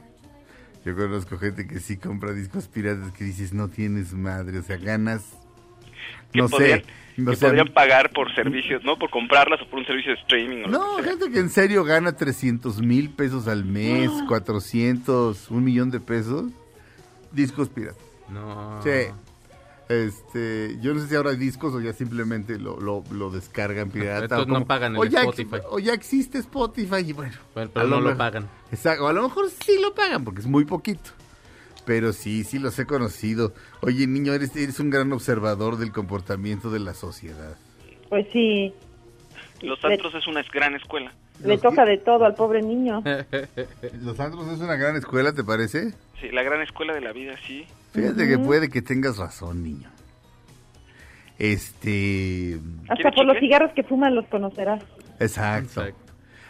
[0.85, 4.77] Yo conozco gente que sí compra discos piratas que dices, no tienes madre, o sea,
[4.77, 5.23] ganas...
[6.31, 6.85] Que No podrían, sé,
[7.17, 7.45] no que sé.
[7.47, 8.97] podrían pagar por servicios, ¿no?
[8.99, 11.11] Por comprarlas o por un servicio de streaming o lo No, que sea.
[11.13, 14.25] gente que en serio gana 300 mil pesos al mes, Ah.
[14.27, 16.51] 400, un millón de pesos,
[17.31, 17.97] discos piratas.
[18.29, 18.81] No.
[18.83, 18.89] Sí.
[19.89, 23.89] Este, yo no sé si ahora hay discos o ya simplemente lo, lo, lo descargan
[23.91, 24.23] pirata.
[24.25, 25.57] Estos o como- no pagan el o ya, Spotify.
[25.69, 27.33] O ya existe Spotify y bueno.
[27.53, 28.49] Bueno, a pero no lo mejor- pagan.
[28.71, 31.11] Exacto, o a lo mejor sí lo pagan porque es muy poquito.
[31.85, 33.53] Pero sí, sí los he conocido.
[33.81, 37.55] Oye, niño, eres, eres un gran observador del comportamiento de la sociedad.
[38.09, 38.73] Pues sí,
[39.61, 41.13] Los antros es una gran escuela.
[41.43, 43.03] le toca de todo al pobre niño.
[44.01, 45.91] ¿Los antros es una gran escuela, te parece?
[46.19, 47.65] Sí, la gran escuela de la vida, sí.
[47.95, 49.89] Fíjate que puede que tengas razón, niño.
[51.37, 52.59] Este...
[52.89, 54.83] Hasta por los cigarros que fuman los conocerás.
[55.19, 55.83] Exacto.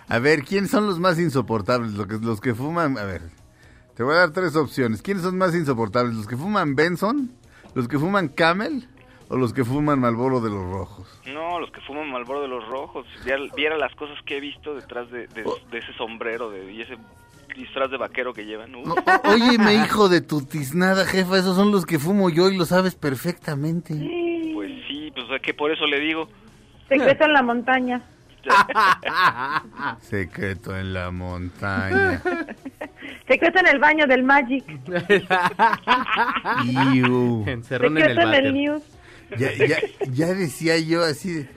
[0.07, 1.93] A ver, ¿quiénes son los más insoportables?
[1.93, 3.21] Los que, los que fuman, a ver,
[3.95, 5.01] te voy a dar tres opciones.
[5.01, 6.15] ¿Quiénes son más insoportables?
[6.15, 7.31] ¿Los que fuman Benson?
[7.73, 8.87] ¿Los que fuman Camel?
[9.27, 11.07] ¿O los que fuman Malboro de los Rojos?
[11.33, 13.07] No, los que fuman Malboro de los Rojos.
[13.25, 16.81] Viera, viera las cosas que he visto detrás de, de- de ese sombrero de, y
[16.83, 16.95] ese
[17.55, 18.73] disfraz de vaquero que llevan.
[18.75, 22.65] Uh, Óyeme, hijo de tu tiznada, jefa, esos son los que fumo yo y lo
[22.65, 23.93] sabes perfectamente.
[24.53, 26.27] Pues sí, pues es que por eso le digo.
[26.87, 28.01] Secreto en la montaña.
[30.01, 32.21] Secreto en la montaña.
[33.27, 34.63] Secreto en el baño del Magic.
[36.93, 37.43] Iu.
[37.47, 38.53] Encerrón en el Secreto en el.
[38.53, 38.83] News.
[39.37, 39.77] Ya, ya,
[40.11, 41.47] ya decía yo así,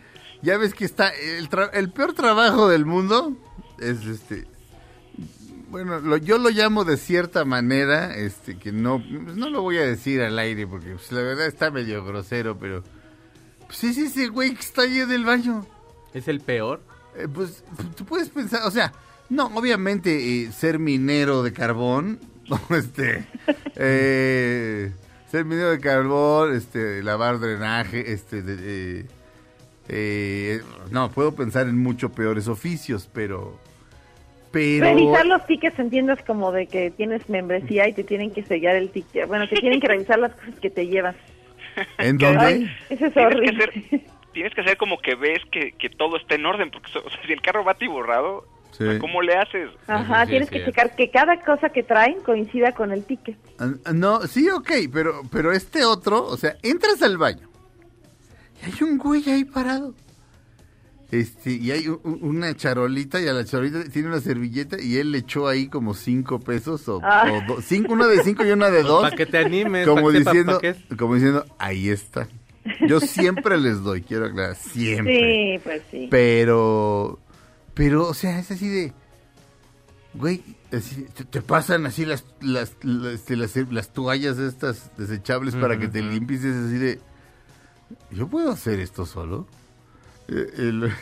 [0.40, 3.37] ya ves que está, el, tra- el peor trabajo del mundo
[3.79, 4.46] es este,
[5.70, 9.78] bueno, lo- yo lo llamo de cierta manera, este, que no, pues, no lo voy
[9.78, 12.83] a decir al aire porque pues, la verdad está medio grosero, pero,
[13.66, 15.66] pues es ese güey que está ahí en el baño.
[16.14, 16.81] ¿Es el peor?
[17.16, 17.62] Eh, pues
[17.96, 18.92] tú puedes pensar, o sea,
[19.28, 22.18] no, obviamente eh, ser minero de carbón,
[22.70, 23.26] este,
[23.76, 24.92] eh,
[25.31, 29.07] ser minero de carbón, este, lavar drenaje, este, de- de-
[29.90, 33.59] eh, no, puedo pensar en mucho peores oficios, pero,
[34.50, 38.76] pero, Revisar los tickets entiendes como de que tienes membresía y te tienen que sellar
[38.76, 39.26] el ticket.
[39.28, 41.16] Bueno, te tienen que revisar las cosas que te llevas.
[41.98, 42.38] ¿en dónde?
[42.44, 43.64] Ay, eso es Tienes que horrible.
[43.64, 44.00] hacer,
[44.32, 47.20] tienes que hacer como que ves que, que todo está en orden, porque o sea,
[47.26, 48.84] si el carro va atiborrado, Sí.
[49.00, 49.70] ¿cómo le haces?
[49.87, 50.66] Ajá, Sí, tienes sí, que sí.
[50.66, 53.37] checar que cada cosa que traen coincida con el ticket.
[53.58, 57.48] Ah, No, sí, ok, pero, pero este otro, o sea, entras al baño
[58.62, 59.94] y hay un güey ahí parado.
[61.10, 65.18] Este, y hay una charolita y a la charolita tiene una servilleta y él le
[65.18, 67.30] echó ahí como cinco pesos o, Ah.
[67.32, 69.02] o do- cinco, una de cinco y una de dos.
[69.02, 70.60] Para que te animes, como para que sepas diciendo,
[70.98, 72.28] como diciendo, ahí está.
[72.86, 75.54] Yo siempre les doy, quiero aclarar, siempre.
[75.56, 76.08] Sí, pues sí.
[76.10, 77.18] Pero,
[77.72, 78.92] pero, o sea, es así de,
[80.12, 85.54] güey, así, te, te pasan así las, las, las, este, las, las toallas estas desechables
[85.56, 87.00] para que te limpies, es así de,
[88.10, 89.46] ¿yo puedo hacer esto solo?
[90.28, 90.92] Eh, el-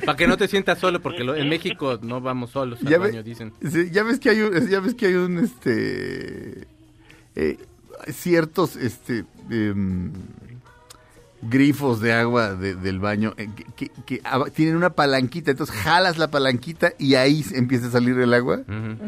[0.04, 2.98] Para que no te sientas solo, porque lo- en México no vamos solos al ya,
[2.98, 3.52] ve- baño, dicen.
[3.70, 6.66] sí, ya ves que hay un, ya ves que hay un, este,
[7.36, 7.58] eh,
[8.10, 10.10] ciertos, este, em,
[11.42, 15.74] grifos de agua de- del baño eh, que, que- que aba- tienen una palanquita, entonces
[15.74, 18.60] jalas la palanquita y ahí empieza a salir el agua.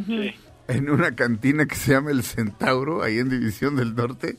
[0.07, 0.35] Sí.
[0.67, 4.37] en una cantina que se llama El Centauro, ahí en División del Norte,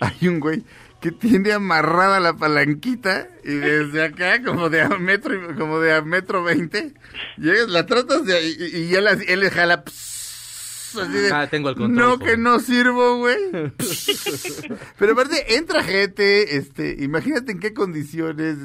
[0.00, 0.64] hay un güey
[1.00, 6.02] que tiene amarrada la palanquita y desde acá, como de a metro, como de a
[6.02, 6.92] metro veinte,
[7.38, 9.82] llegas, la tratas de ahí y, y él, él le jala.
[9.84, 12.26] pss, así de, Ah, tengo el control, No, joven.
[12.26, 13.38] que no sirvo, güey.
[14.98, 18.56] Pero aparte, entra gente, este, imagínate en qué condiciones.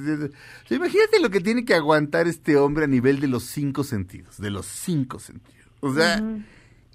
[0.69, 4.49] Imagínate lo que tiene que aguantar este hombre a nivel de los cinco sentidos, de
[4.51, 5.55] los cinco sentidos.
[5.79, 6.21] O sea,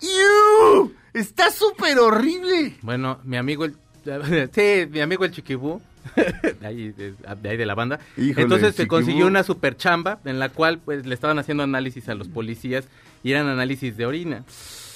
[0.02, 0.92] ¡iu!
[1.14, 2.76] está súper horrible.
[2.82, 3.76] Bueno, mi amigo el...
[4.54, 5.80] Sí, mi amigo el Chiquibú,
[6.60, 8.00] de ahí de, de ahí de la banda.
[8.16, 12.08] Híjole, Entonces se consiguió una super chamba en la cual pues le estaban haciendo análisis
[12.08, 12.86] a los policías
[13.22, 14.44] y eran análisis de orina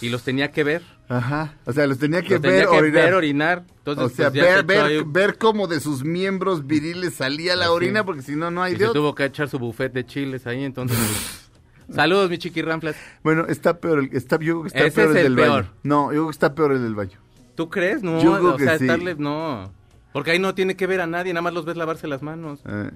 [0.01, 0.83] y los tenía que ver.
[1.09, 3.05] Ajá, o sea, los tenía que Los tenía ver que orinar.
[3.05, 3.63] ver orinar.
[3.79, 7.67] Entonces, o sea, pues, ver, ver, ahí- ver cómo de sus miembros viriles salía la
[7.67, 7.75] Así.
[7.75, 9.03] orina, porque si no, no hay y de se otro.
[9.03, 10.99] tuvo que echar su buffet de chiles ahí, entonces...
[11.95, 12.97] Saludos, mi chiquirranflas.
[13.23, 15.45] Bueno, está peor, el, está, yo creo que está Ese peor es el el del
[15.45, 15.63] peor.
[15.65, 15.75] baño.
[15.83, 17.19] No, yo creo que está peor el del baño.
[17.55, 18.03] ¿Tú crees?
[18.03, 18.85] No, Yo creo o que sea, sí.
[18.85, 19.15] estarle...
[19.17, 19.73] No,
[20.13, 22.61] porque ahí no tiene que ver a nadie, nada más los ves lavarse las manos.
[22.67, 22.91] Eh,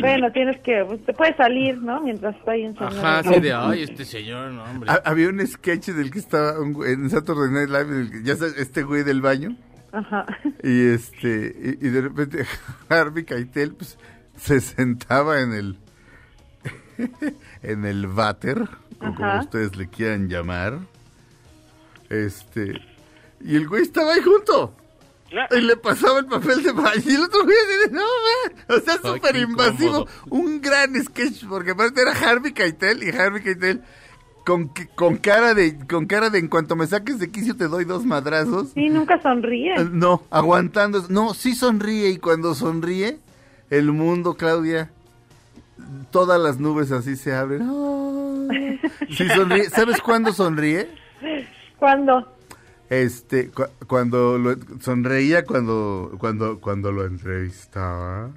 [0.00, 2.00] Bueno, tienes que, pues, te puedes salir, ¿no?
[2.02, 2.98] Mientras está ahí enseñando.
[2.98, 4.90] Ajá, así de, ay, este señor, no, hombre.
[4.90, 8.10] ha- había un sketch del que estaba un güey- en Saturday Night Live, en el
[8.10, 9.56] que- ya sabes, este güey del baño,
[9.92, 10.26] Ajá.
[10.64, 12.44] y este, y, y de repente
[12.88, 13.96] Harvey Keitel, pues,
[14.36, 15.76] se sentaba en el,
[17.62, 19.40] en el váter, o como Ajá.
[19.40, 20.78] ustedes le quieran llamar,
[22.08, 22.80] este,
[23.40, 24.74] y el güey estaba ahí junto.
[25.52, 28.64] Y le pasaba el papel de baño y el otro güey de, no, man".
[28.68, 30.06] o sea, súper invasivo.
[30.28, 33.80] Un gran sketch, porque aparte era Harvey Keitel y Harvey Keitel
[34.44, 37.68] con, que- con cara de, con cara de en cuanto me saques de quicio te
[37.68, 38.70] doy dos madrazos.
[38.74, 39.74] Sí, nunca sonríe.
[39.76, 41.04] Eh, No, aguantando.
[41.08, 43.18] No, sí sonríe y cuando sonríe,
[43.70, 44.90] el mundo, Claudia,
[46.10, 47.62] todas las nubes así se abren.
[47.62, 48.48] Ah.
[49.16, 49.70] Sí sonríe.
[49.70, 50.88] ¿Sabes cuándo sonríe?
[51.78, 52.32] ¿Cuándo?
[52.90, 58.30] Este, cu- cuando lo, sonreía cuando, cuando, cuando lo entrevistaba.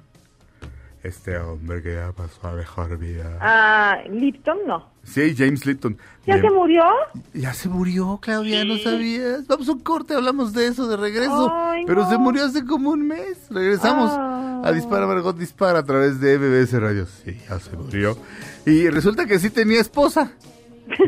[1.02, 3.36] Este hombre que ya pasó a mejor vida.
[3.38, 4.88] Ah, Lipton no.
[5.02, 5.98] Sí, James Lipton.
[6.26, 6.82] ¿Ya se murió?
[7.34, 9.46] Ya se murió, Claudia, ¿no sabías?
[9.46, 11.52] Vamos a un corte, hablamos de eso de regreso.
[11.52, 12.08] Ay, Pero no.
[12.08, 13.36] se murió hace como un mes.
[13.50, 14.62] Regresamos Ah.
[14.64, 17.04] a Dispara Margot Dispara a través de MBS Radio.
[17.04, 18.16] Sí, ya se murió.
[18.64, 20.32] Y resulta que sí tenía esposa.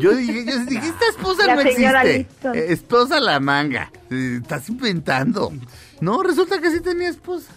[0.01, 2.21] Yo dije, yo dije esta esposa La no existe.
[2.55, 3.91] Eh, esposa la manga.
[4.11, 5.53] Eh, Estás inventando.
[6.01, 7.53] No, resulta que sí tenía esposa.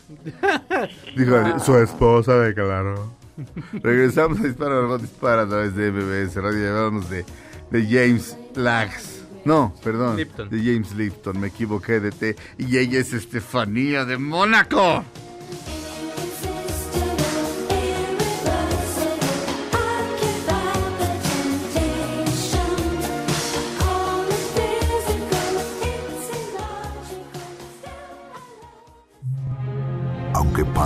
[1.16, 3.14] Dijo, su esposa declaró.
[3.84, 6.60] Regresamos a Dispara Margot Dispara a través de MBS Radio.
[6.60, 7.26] Llevábamos de,
[7.72, 9.24] de James Lax.
[9.46, 10.18] No, perdón.
[10.18, 10.50] Lipton.
[10.50, 11.40] De James Lipton.
[11.40, 12.36] Me equivoqué de té.
[12.58, 15.04] Y ella es Estefanía de Mónaco.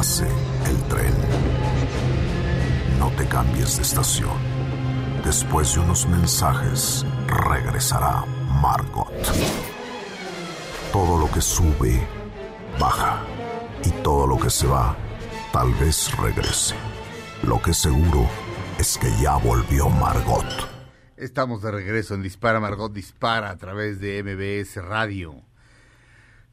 [0.04, 1.14] El tren,
[3.00, 4.38] no te cambies de estación.
[5.24, 8.26] Después de unos mensajes, regresará
[8.62, 9.14] Margot.
[10.92, 12.06] Todo lo que sube,
[12.78, 13.24] baja.
[13.86, 14.98] Y todo lo que se va,
[15.54, 16.76] tal vez regrese.
[17.44, 18.28] Lo que seguro
[18.78, 20.70] es que ya volvió Margot.
[21.16, 25.36] Estamos de regreso en Dispara Margot Dispara a través de MBS Radio.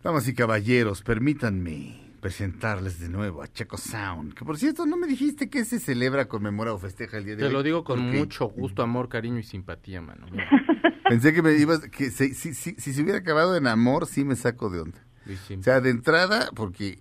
[0.05, 4.35] Damas y caballeros, permítanme presentarles de nuevo a Checo Sound.
[4.35, 7.41] Que por cierto, no me dijiste que se celebra, conmemora o festeja el día de
[7.43, 7.53] Te hoy.
[7.53, 10.27] lo digo con mucho gusto, amor, cariño y simpatía, mano.
[11.09, 11.81] Pensé que me ibas.
[11.89, 15.05] que se- si, si- si se hubiera acabado en amor, sí me saco de onda.
[15.59, 16.99] O sea, de entrada, porque.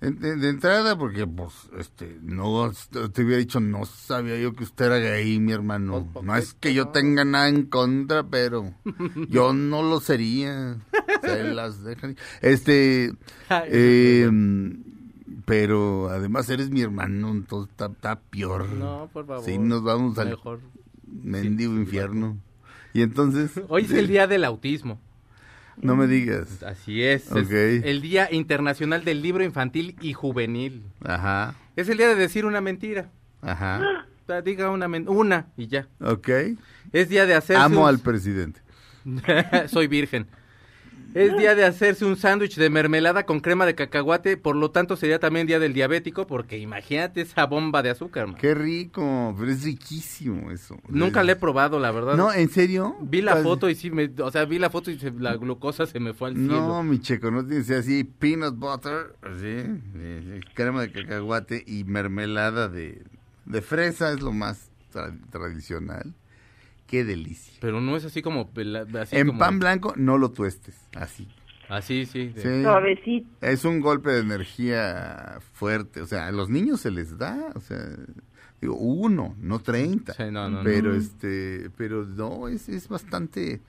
[0.00, 4.98] De, entrada, porque, pues, este, no, te hubiera dicho, no sabía yo que usted era
[4.98, 6.06] gay, mi hermano.
[6.22, 8.74] No es que yo tenga nada en contra, pero
[9.28, 10.76] yo no lo sería.
[11.22, 12.16] Se las dejan.
[12.42, 13.14] Este,
[13.50, 14.30] eh,
[15.46, 18.68] pero además eres mi hermano, entonces está, está peor.
[18.68, 19.44] No, por favor.
[19.44, 20.60] Sí, nos vamos al Mejor.
[21.06, 22.36] mendigo infierno.
[22.92, 25.00] Y entonces, Hoy es el día del autismo.
[25.80, 26.62] No me digas.
[26.62, 27.30] Así es.
[27.30, 30.82] el Día Internacional del Libro Infantil y Juvenil.
[31.04, 33.10] Ajá, Es el día de decir una mentira.
[33.42, 33.80] ajá.
[34.44, 35.86] Diga una una y ya.
[36.00, 36.28] Ok.
[36.92, 38.60] Es día de hacerse Amo al presidente.
[39.68, 40.26] Soy virgen.
[41.16, 44.96] Es día de hacerse un sándwich de mermelada con crema de cacahuate, por lo tanto
[44.96, 48.26] sería también día del diabético, porque imagínate esa bomba de azúcar.
[48.26, 48.36] man.
[48.36, 50.76] Qué rico, pero es riquísimo eso.
[50.88, 52.16] Nunca le he probado, la verdad.
[52.16, 52.96] No, ¿en serio?
[53.00, 53.44] Vi la ¿Cuál?
[53.44, 56.12] foto y sí, me, o sea, vi la foto y se- la glucosa se me
[56.12, 56.82] fue al No, cielo.
[56.82, 59.62] mi checo, no tiene que ser así, peanut butter, así,
[59.94, 63.02] sí, sí, crema de cacahuate y mermelada de,
[63.46, 66.12] de fresa es lo más tra- tradicional.
[66.86, 67.54] Qué delicia.
[67.60, 68.50] Pero no es así como...
[69.00, 71.28] así en como- pan blanco no lo tuestes, así.
[71.68, 72.28] Así, sí.
[72.28, 72.64] de-
[73.04, 73.26] Sí.
[73.40, 77.60] Es un golpe de energía fuerte, o sea, a los niños se les da, o
[77.60, 77.78] sea,
[78.60, 80.14] digo, uno, no treinta.
[80.14, 80.94] Sí, no, no, pero no.
[80.94, 83.60] este, pero no, es, es bastante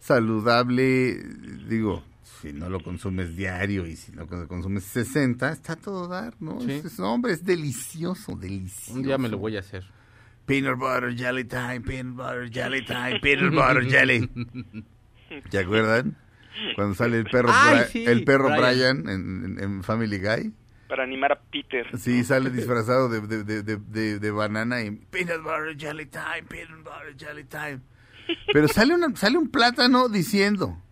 [0.00, 1.22] saludable,
[1.68, 2.02] digo,
[2.40, 6.60] si no lo consumes diario y si no lo consumes 60, está todo dar, ¿no?
[6.62, 6.70] Sí.
[6.72, 8.94] Es, es- hombre, es delicioso, delicioso.
[8.94, 9.84] Un día me lo voy a hacer.
[10.48, 14.28] Peanut butter jelly time, peanut butter jelly time, peanut butter jelly.
[15.50, 16.16] ¿Se acuerdan?
[16.74, 19.02] Cuando sale el perro, Ay, sí, el perro Brian.
[19.02, 20.52] Brian, en, en- en Family Guy.
[20.88, 21.86] Para animar a Peter.
[21.98, 26.42] Sí, sale disfrazado de, de, de, de, de- de banana y peanut butter jelly time,
[26.48, 27.80] peanut butter jelly time.
[28.52, 30.82] Pero sale, una, sale un plátano diciendo,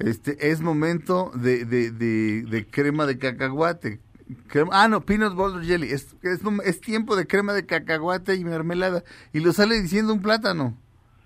[0.00, 4.00] este es momento de, de, de, de crema de cacahuate.
[4.48, 5.88] Crema- ah, no, peanut butter jelly.
[5.90, 9.04] Es, es, mom- es tiempo de crema de cacahuate y mermelada.
[9.32, 10.76] Y lo sale diciendo un plátano.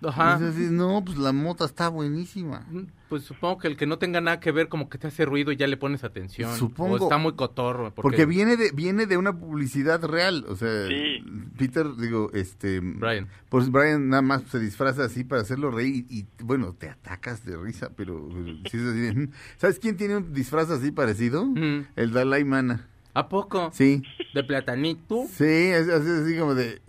[0.04, 0.34] Ajá.
[0.34, 2.66] Es así, no, pues la mota está buenísima.
[3.08, 5.52] Pues supongo que el que no tenga nada que ver como que te hace ruido
[5.52, 6.56] y ya le pones atención.
[6.56, 6.94] Supongo.
[6.94, 7.94] O está muy cotorro.
[7.94, 11.22] Porque, Porque, viene de viene de una publicidad real, o sea, Sí.
[11.56, 13.28] Peter, digo, este Brian.
[13.48, 17.44] Pues Brian nada más se disfraza así para hacerlo reír y, y, bueno, te atacas
[17.44, 18.28] de risa, pero
[18.68, 19.30] sí es así "Mm".
[19.56, 21.46] ¿sabes quién tiene un disfraz así parecido?
[21.94, 22.88] El Dalai Mana.
[23.14, 23.70] ¿A poco?
[23.72, 24.02] Sí.
[24.34, 25.26] ¿De platanito?
[25.30, 26.80] Sí, es así, así como de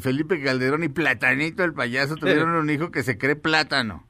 [0.00, 4.06] Felipe Calderón y Platanito el payaso tuvieron un hijo que se cree plátano.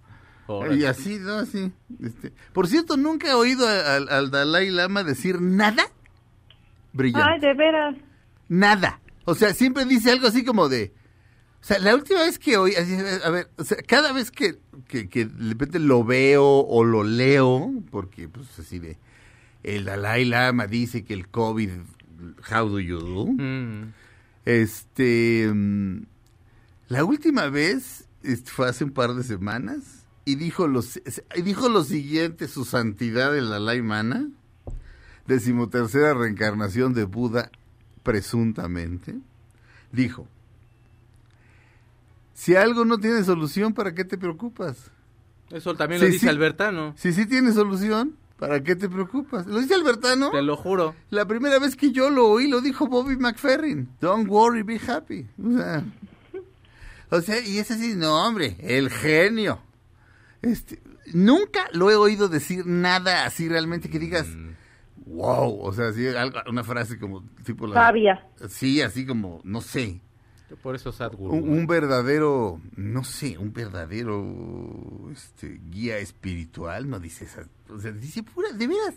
[0.73, 1.35] Y así, ¿no?
[1.35, 1.73] Así.
[2.03, 2.33] Este.
[2.53, 5.85] Por cierto, nunca he oído al Dalai Lama decir nada
[6.93, 7.31] brillante.
[7.33, 7.97] Ay, de veras.
[8.49, 9.01] Nada.
[9.25, 10.93] O sea, siempre dice algo así como de...
[11.63, 12.75] O sea, la última vez que oí...
[12.75, 14.59] así, a ver, o sea, cada vez que,
[14.89, 18.99] que, que de repente lo veo o lo leo, porque pues así de...
[19.63, 21.71] El Dalai Lama dice que el COVID...
[22.51, 23.27] How do you do?
[23.27, 23.93] Mm.
[24.45, 25.51] Este...
[25.53, 26.03] mm,
[26.89, 28.07] La última vez
[28.45, 31.01] fue hace un par de semanas y dijo, los,
[31.43, 34.29] dijo lo siguiente, su santidad el Dalai Mana,
[35.27, 37.51] decimotercera reencarnación de Buda,
[38.03, 39.17] presuntamente,
[39.93, 40.29] dijo,
[42.35, 44.91] si algo no tiene solución, ¿para qué te preocupas?
[45.51, 46.29] Eso también lo dice sí.
[46.29, 46.95] Albertano.
[46.97, 49.47] Si sí tiene solución, ¿para qué te preocupas?
[49.47, 50.31] ¿Lo dice Albertano?
[50.33, 50.97] Te lo juro.
[51.11, 53.91] La primera vez que yo lo oí lo dijo Bobby McFerrin.
[54.01, 55.29] Don't worry, be happy.
[55.41, 55.85] O sea,
[57.11, 59.61] o sea, y es así, no, hombre, el genio.
[60.43, 60.81] Este,
[61.13, 64.27] nunca lo he oído decir nada así realmente que digas,
[65.07, 67.75] wow, o sea, así, algo- una frase como tipo la...
[67.75, 68.27] Sabia.
[68.49, 70.01] Sí, así como, no sé,
[70.57, 71.35] Por eso Sadhguru.
[71.35, 77.93] un, un verdadero, no sé, un verdadero este, guía espiritual, no dice esas, o sea,
[77.93, 78.95] dice pura, de veras,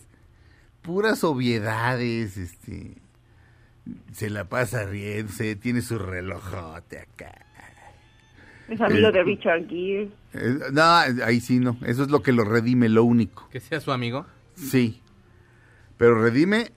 [0.81, 2.95] puras obviedades, este,
[4.11, 7.33] se la pasa riéndose, tiene su relojote acá.
[8.69, 10.09] Es amigo Eh, de Richard Gere.
[10.33, 10.81] Eh, no,
[11.25, 13.47] ahí sí no, eso es lo que lo redime, lo único.
[13.49, 14.25] Que sea su amigo.
[14.55, 15.01] Sí,
[15.97, 16.71] pero redime, eh,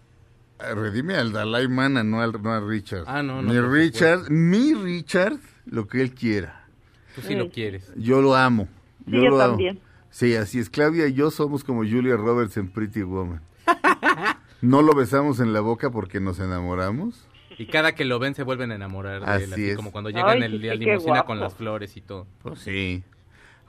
[0.58, 3.04] redime al Dalai Mana, no, al, no a Richard.
[3.06, 6.64] Ah, no, no, Mi por Richard, mi Richard, lo que él quiera.
[7.14, 7.92] Tú sí lo quieres.
[7.96, 8.68] Yo lo amo.
[9.06, 9.48] Sí, yo lo amo.
[9.52, 9.80] también.
[10.10, 10.70] Sí, así es.
[10.70, 13.40] Claudia y yo somos como Julia Roberts en Pretty Woman.
[14.62, 17.28] No lo besamos en la boca porque nos enamoramos.
[17.58, 19.52] Y cada que lo ven se vuelven a enamorar de él.
[19.52, 19.76] Así Así es.
[19.76, 22.26] como cuando llegan Ay, el sí, día qué limusina con las flores y todo.
[22.42, 23.04] Pues sí.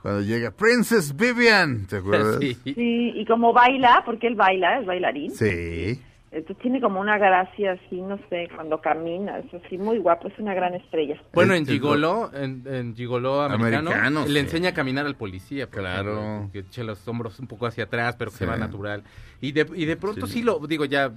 [0.00, 2.38] Cuando llega Princess Vivian, ¿te acuerdas?
[2.40, 2.56] Sí.
[2.64, 5.30] Sí, y como baila, porque él baila, es bailarín.
[5.30, 6.00] Sí.
[6.30, 10.38] Entonces tiene como una gracia así, no sé, cuando camina, es así muy guapo, es
[10.38, 11.20] una gran estrella.
[11.32, 14.38] Bueno, en Gigolo, en, en Gigolo americano, Americano, le sí.
[14.38, 15.68] enseña a caminar al policía.
[15.68, 16.18] Claro.
[16.18, 18.44] ejemplo, Que eche los hombros un poco hacia atrás, pero que Sí.
[18.44, 19.04] se va natural.
[19.40, 20.34] Y de, y de pronto sí.
[20.34, 20.42] Sí.
[20.42, 21.12] lo, digo, ya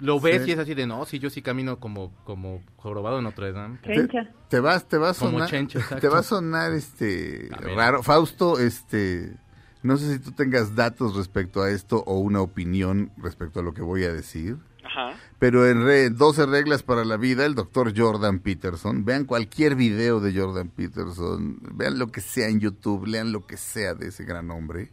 [0.00, 0.50] lo ves Sí.
[0.50, 3.78] y es así de, no, sí, yo sí camino como, como jorobado en Notre Dame.
[3.82, 4.08] Te,
[4.48, 6.00] te vas, te va a Como sonar, Chencho, exacto.
[6.00, 8.02] te va a sonar este A raro.
[8.02, 9.34] Fausto, este,
[9.82, 13.74] no sé si tú tengas datos respecto a esto o una opinión respecto a lo
[13.74, 14.56] que voy a decir.
[14.84, 15.14] Ajá.
[15.38, 20.18] Pero en re- 12 reglas para la vida, el doctor Jordan Peterson, vean cualquier video
[20.20, 24.24] de Jordan Peterson, vean lo que sea en YouTube, lean lo que sea de ese
[24.24, 24.90] gran hombre.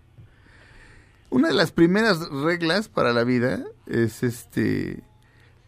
[1.29, 5.01] Una de las primeras reglas para la vida es este,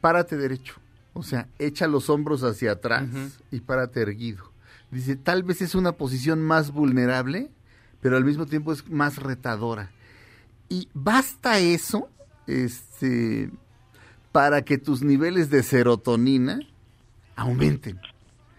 [0.02, 0.76] párate derecho.
[1.14, 3.08] O sea, echa los hombros hacia atrás
[3.52, 4.52] y párate erguido.
[4.92, 7.50] Dice, tal vez es una posición más vulnerable,
[8.02, 9.92] pero al mismo tiempo es más retadora.
[10.70, 12.10] Y basta eso,
[12.46, 13.50] este,
[14.32, 16.60] para que tus niveles de serotonina
[17.36, 18.00] aumenten.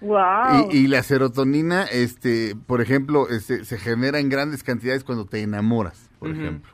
[0.00, 0.70] Wow.
[0.70, 5.42] Y, y la serotonina, este, por ejemplo, este, se genera en grandes cantidades cuando te
[5.42, 6.72] enamoras, por ejemplo.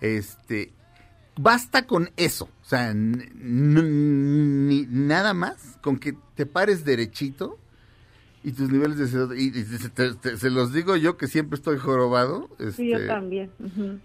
[0.00, 0.72] Este,
[1.36, 7.58] basta con eso, o sea, ni- nada más, con que te pares derechito
[8.44, 11.26] y tus niveles de CO2, y, y se, te- te- se los digo yo que
[11.26, 12.48] siempre estoy jorobado.
[12.76, 13.50] Sí, yo este, también.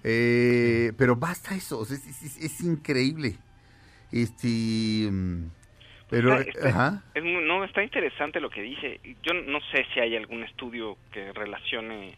[0.03, 3.35] eh, pero basta eso, o sea, es, es- es increíble.
[4.11, 5.51] Este, mm,
[6.09, 8.99] pero, Está- está- ajá, es no, está interesante lo que dice.
[9.23, 12.15] Yo no sé si hay algún estudio que relacione,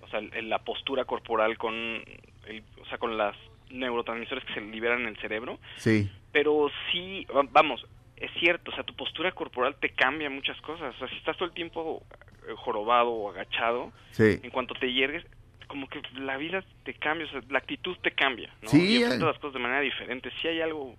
[0.00, 3.36] o sea, el- la postura corporal con, el, o sea, con las
[3.70, 7.84] neurotransmisores que se liberan en el cerebro, sí, pero sí, va- vamos,
[8.16, 10.94] es cierto, o sea, tu postura corporal te cambia muchas cosas.
[10.94, 12.02] O sea, si estás todo el tiempo
[12.48, 14.40] eh, jorobado o agachado, sí.
[14.42, 15.24] en cuanto te hiergues,
[15.66, 18.68] como que la vida te cambia, o sea, la actitud te cambia, ¿no?
[18.68, 19.32] Sí, y enfrentas eh.
[19.32, 20.30] las cosas de manera diferente.
[20.40, 20.94] Sí hay algo,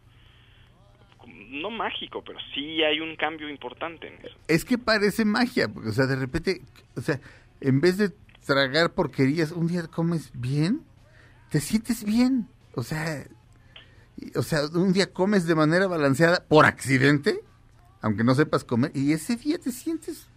[1.27, 4.37] no mágico, pero sí hay un cambio importante en eso.
[4.47, 6.61] Es que parece magia, porque, o sea, de repente,
[6.97, 7.19] o sea,
[7.61, 8.09] en vez de
[8.45, 10.81] tragar porquerías, un día comes bien,
[11.49, 12.47] te sientes bien.
[12.75, 13.25] O sea,
[14.35, 17.41] o sea, un día comes de manera balanceada por accidente,
[18.01, 20.27] aunque no sepas comer, y ese día te sientes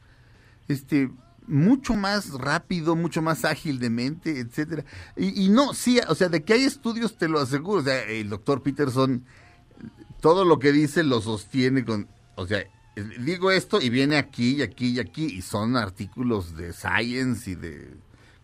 [0.68, 1.11] este
[1.47, 4.85] mucho más rápido, mucho más ágil de mente, etcétera.
[5.16, 8.03] Y, y no, sí, o sea, de que hay estudios te lo aseguro, o sea,
[8.03, 9.24] el doctor Peterson
[10.20, 12.64] todo lo que dice lo sostiene con, o sea,
[13.20, 17.55] digo esto y viene aquí y aquí y aquí y son artículos de science y
[17.55, 17.95] de,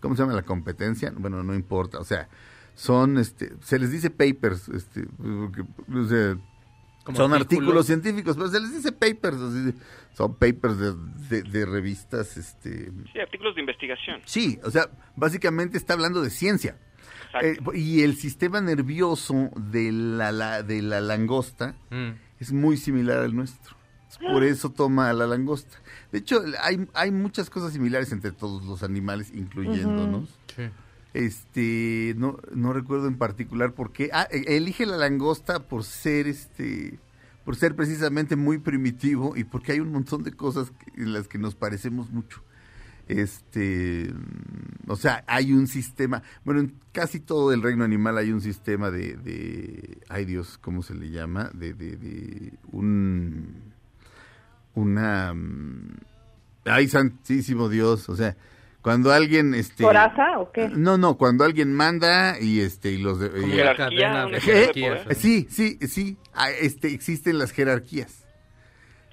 [0.01, 1.13] ¿cómo se llama la competencia?
[1.17, 2.29] Bueno, no importa, o sea,
[2.75, 6.37] son, este, se les dice papers, este, porque, o sea,
[7.15, 7.41] son artículos.
[7.41, 9.75] artículos científicos, pero se les dice papers, así,
[10.15, 10.95] son papers de,
[11.29, 14.21] de- de revistas, este, Sí, artículos de investigación.
[14.25, 16.79] sí, o sea, básicamente está hablando de ciencia.
[17.43, 22.11] Eh, y el sistema nervioso de la, la- de la langosta Mm.
[22.39, 23.77] es muy similar al nuestro.
[24.21, 25.77] Por eso toma a la langosta.
[26.13, 30.29] De hecho, hay, hay muchas cosas similares entre todos los animales, incluyéndonos.
[30.55, 30.63] Sí.
[31.15, 34.11] Este, no, no recuerdo en particular por qué.
[34.13, 36.99] Ah, e- elige la langosta por ser este,
[37.45, 41.39] por ser precisamente muy primitivo y porque hay un montón de cosas en las que
[41.39, 42.43] nos parecemos mucho.
[43.07, 48.33] Este, mm, o sea, hay un sistema, bueno, en casi todo el reino animal hay
[48.33, 51.51] un sistema de, de ay Dios, ¿cómo se le llama?
[51.55, 53.63] De, de, de un,
[54.75, 55.97] una, mm,
[56.65, 58.37] ay santísimo Dios, o sea,
[58.85, 60.69] cuando alguien, este, ¿Coraza o qué?
[60.69, 64.41] no, no, cuando alguien manda y este y los de, Como y- una Jerarquía, de
[64.41, 65.19] jerarquías.
[65.19, 66.17] Sí, sí, sí.
[66.35, 68.25] Ah, Este, existen las jerarquías.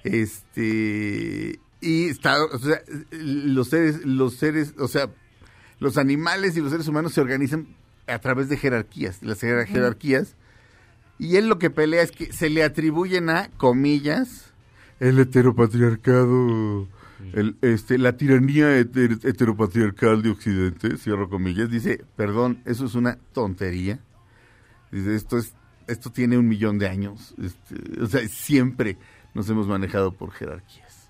[0.04, 5.08] Este y está, o sea, los seres, los seres, o sea,
[5.80, 7.66] los animales y los seres humanos se organizan
[8.06, 10.36] a través de jerarquías, las jerar- jerarquías.
[11.18, 14.52] Y él lo que pelea es que se le atribuyen a comillas
[15.00, 16.86] el heteropatriarcado,
[17.32, 23.18] el, este, la tiranía heter- heteropatriarcal de Occidente, cierro comillas, dice, perdón, eso es una
[23.32, 24.00] tontería.
[24.90, 25.54] Dice, esto es,
[25.86, 27.34] esto tiene un millón de años.
[27.42, 28.98] Este, o sea, siempre
[29.34, 31.08] nos hemos manejado por jerarquías.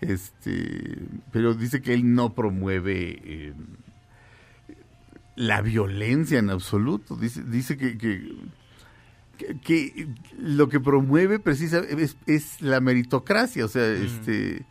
[0.00, 0.98] Este,
[1.32, 3.52] pero dice que él no promueve eh,
[5.36, 7.16] la violencia en absoluto.
[7.16, 8.22] Dice, dice que, que,
[9.36, 13.64] que- que lo que promueve precisamente es, es la meritocracia.
[13.64, 14.64] O sea, este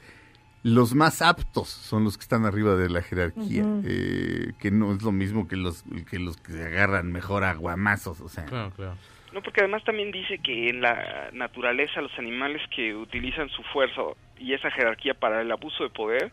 [0.67, 5.01] los más aptos son los que están arriba de la jerarquía, eh, que no es
[5.01, 8.45] lo mismo que los que los que se agarran mejor a guamazos, o sea.
[8.45, 8.97] Claro, claro.
[9.33, 14.01] No, porque además también dice que en la naturaleza los animales que utilizan su fuerza
[14.39, 16.31] y esa jerarquía para el abuso de poder,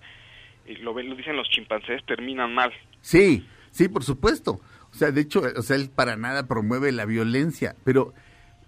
[0.67, 2.73] y lo, ven- lo dicen los chimpancés, terminan mal.
[3.03, 4.61] Sí, sí, por supuesto.
[4.93, 8.15] O sea, de hecho, o sea, él para nada promueve la violencia, pero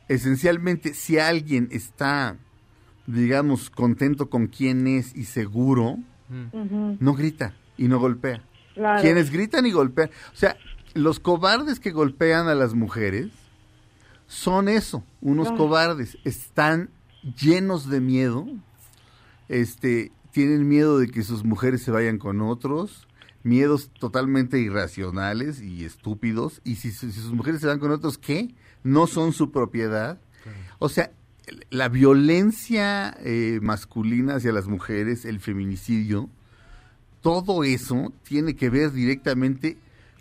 [0.09, 2.37] esencialmente si alguien está,
[3.07, 5.99] digamos, contento con quien es y seguro,
[6.29, 8.43] no grita y no golpea.
[8.75, 9.03] claro.
[9.03, 10.57] Quienes gritan y golpean, o sea,
[10.95, 13.29] los cobardes que golpean a las mujeres
[14.27, 16.91] son eso, unos cobardes, están
[17.41, 18.47] llenos de miedo,
[19.49, 23.07] este, tienen miedo de que sus mujeres se vayan con otros,
[23.43, 28.55] miedos totalmente irracionales y estúpidos, y si sus mujeres se van con otros, ¿qué?
[28.83, 30.19] No son su propiedad.
[30.79, 31.13] O sea,
[31.71, 36.29] la violencia eh, masculina hacia las mujeres, el feminicidio,
[37.21, 39.77] todo eso tiene que ver directamente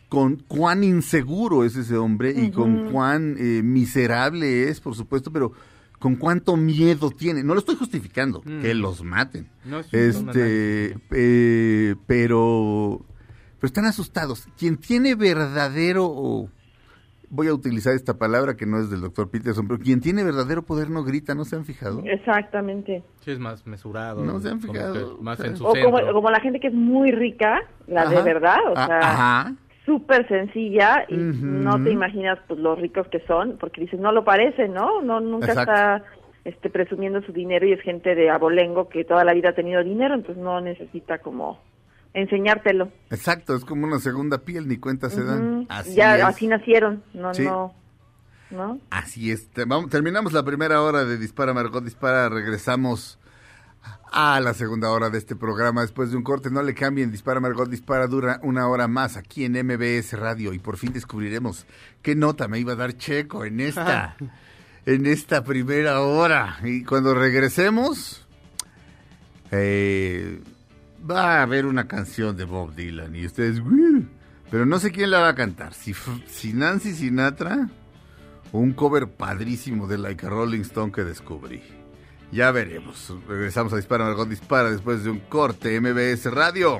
[0.10, 5.52] con cuán inseguro es ese hombre y con cuán eh, miserable es, por supuesto, pero
[6.00, 7.44] con cuánto miedo tiene.
[7.44, 8.62] No lo estoy justificando, Mm.
[8.62, 9.48] que los maten.
[9.66, 13.04] No, es este, eh, pero,
[13.60, 14.48] pero están asustados.
[14.58, 16.50] Quien tiene verdadero,
[17.30, 20.64] voy a utilizar esta palabra que no es del doctor Peterson, pero quien tiene verdadero
[20.64, 22.02] poder no grita, ¿no se han fijado?
[22.06, 23.04] Exactamente.
[23.22, 24.24] Sí, es más mesurado.
[24.24, 25.18] No se han como fijado.
[25.18, 25.74] que Más en su O
[26.14, 29.54] como, la gente que es muy rica, la de verdad, o Ah, sea, Ajá.
[29.86, 34.24] súper sencilla y no te imaginas pues los ricos que son, porque dices, no lo
[34.24, 35.02] parece, ¿no?
[35.02, 35.72] No nunca Exacto.
[35.72, 36.04] está
[36.44, 39.84] este presumiendo su dinero y es gente de abolengo que toda la vida ha tenido
[39.84, 41.60] dinero, entonces no necesita como
[42.16, 42.92] enseñártelo.
[43.12, 45.68] Exacto, es como una segunda piel, ni cuenta se dan.
[45.70, 46.24] Así ya es.
[46.24, 47.44] así nacieron, no, Sí.
[47.44, 47.74] no,
[48.52, 48.80] ¿no?
[48.90, 49.48] Así es.
[49.68, 52.30] Vamos- terminamos la primera hora de Dispara Margot Dispara.
[52.30, 53.20] Regresamos
[54.12, 56.50] a la segunda hora de este programa después de un corte.
[56.50, 57.12] No le cambien.
[57.12, 61.66] Dispara Margot Dispara dura una hora más aquí en MBS Radio y por fin descubriremos
[62.02, 64.16] qué nota me iba a dar Checo en esta,
[64.86, 66.58] en esta primera hora.
[66.64, 68.26] Y cuando regresemos,
[69.52, 70.42] eh,
[71.10, 74.08] va a haber una canción de Bob Dylan y ustedes, "Uy",
[74.50, 75.74] pero no sé quién la va a cantar.
[75.74, 75.94] Si,
[76.28, 77.70] si Nancy Sinatra
[78.52, 81.62] o un cover padrísimo de Like a Rolling Stone que descubrí.
[82.32, 83.14] Ya veremos.
[83.28, 86.80] Regresamos a Dispara Margot Dispara después de un corte MBS Radio.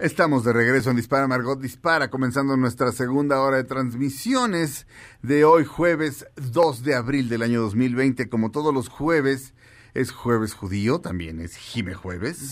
[0.00, 4.88] Estamos de regreso en Dispara Margot Dispara, comenzando nuestra segunda hora de transmisiones
[5.22, 8.28] de hoy jueves 2 de abril del año 2020.
[8.28, 9.54] Como todos los jueves,
[9.94, 12.50] es jueves judío, también es Jime Jueves.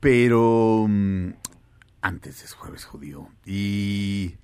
[0.00, 1.32] Pero mm,
[2.00, 3.28] antes es jueves judío.
[3.44, 4.36] Y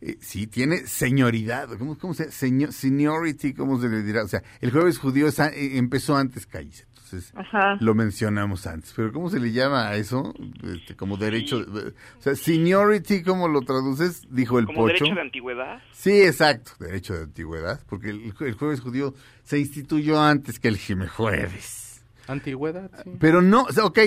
[0.00, 1.68] eh, sí, tiene señoridad.
[1.78, 4.24] ¿Cómo, se señor, Seniority, ¿cómo se le dirá?
[4.24, 6.87] O sea, el jueves judío es eh, empezó antes Caíz.
[7.12, 7.76] Entonces, Ajá.
[7.80, 8.92] lo mencionamos antes.
[8.94, 10.34] Pero ¿cómo se le llama a eso?
[10.62, 11.64] Este, como derecho.
[11.64, 11.88] de-
[12.18, 14.22] o sea, seniority, ¿cómo lo traduces?
[14.30, 14.92] Dijo el Como pocho.
[15.04, 15.82] derecho de antigüedad.
[15.92, 20.76] Sí, exacto, derecho de antigüedad, porque el, el jueves judío se instituyó antes que el
[20.76, 22.04] Jime Jueves.
[22.26, 23.10] Antigüedad, sí.
[23.18, 23.98] Pero no, o sea, ok,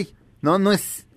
[0.42, 1.08] no, no es,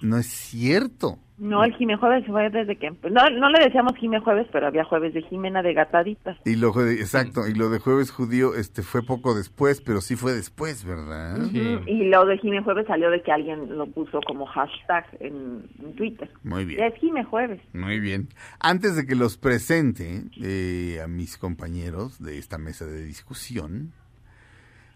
[0.00, 1.18] no es cierto.
[1.38, 2.90] No, el Jime Jueves fue desde que...
[2.90, 6.36] No, no le decíamos Jime Jueves, pero había Jueves de Jimena de Gataditas.
[6.44, 10.16] Y lo jue- exacto, y lo de jueves judío, este, fue poco después, pero sí
[10.16, 11.38] fue después, ¿verdad?
[11.46, 15.62] Ujú, Y lo de Jime Jueves salió de que alguien lo puso como hashtag en,
[15.80, 16.28] en Twitter.
[16.42, 16.82] Muy bien.
[16.82, 17.60] Es Jime Jueves.
[17.72, 18.28] Muy bien.
[18.58, 23.92] Antes de que los presente eh, a mis compañeros de esta mesa de discusión,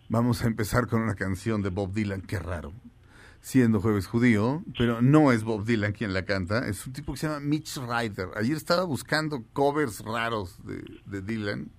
[0.09, 2.72] vamos a empezar con una canción de Bob Dylan, qué raro,
[3.43, 7.18] siendo jueves judío, pero no es Bob Dylan quien la canta, es un tipo que
[7.18, 8.28] se llama Mitch Ryder.
[8.36, 11.70] Ayer estaba buscando covers raros de, de Dylan,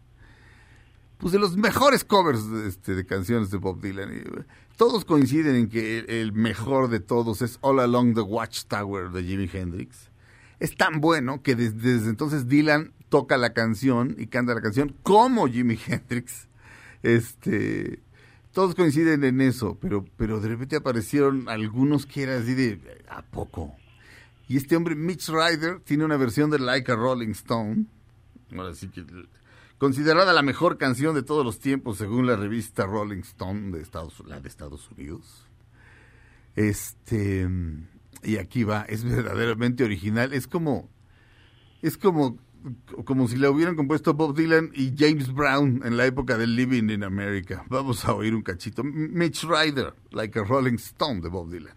[1.18, 4.11] pues de los mejores covers de, este, canciones de Bob Dylan.
[4.11, 4.24] Eh,
[4.76, 9.49] todos coinciden en que el, mejor de todos es All Along the Watchtower de Jimi
[9.51, 10.09] Hendrix.
[10.59, 14.95] Es tan bueno que des- desde entonces Dylan toca la canción y canta la canción
[15.03, 16.49] como Jimi Hendrix.
[17.03, 18.01] Este,
[18.54, 22.80] todos coinciden en eso, pero, pero de repente aparecieron algunos que eran así de
[23.10, 23.76] ¿a poco?
[24.47, 27.86] Y este hombre, Mitch Ryder, tiene una versión de Like a Rolling Stone.
[28.56, 29.04] Ahora sí que
[29.80, 34.22] considerada la mejor canción de todos los tiempos según la revista Rolling Stone de Estados,
[34.28, 35.47] la de Estados Unidos.
[36.56, 37.49] Este
[38.22, 40.89] y aquí va, es verdaderamente original, es como
[41.82, 42.38] es como
[43.05, 46.89] como si la hubieran compuesto Bob Dylan y James Brown en la época del Living
[46.89, 47.64] in America.
[47.70, 48.84] Vamos a oír un cachito.
[48.84, 51.76] Mitch Ryder, like a Rolling Stone de Bob Dylan.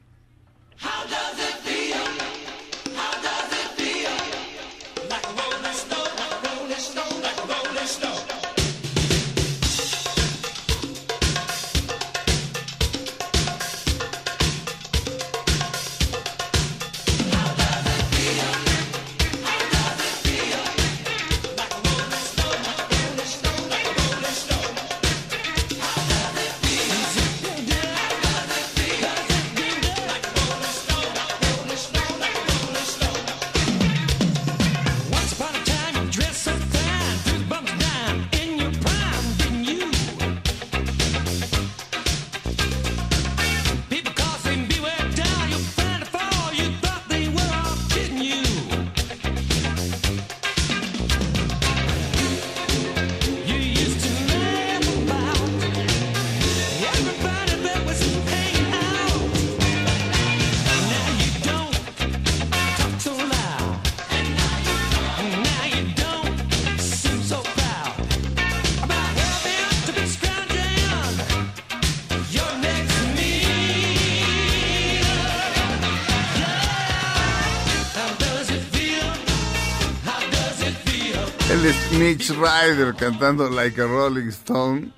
[82.06, 84.90] Mitch Ryder cantando Like a Rolling Stone.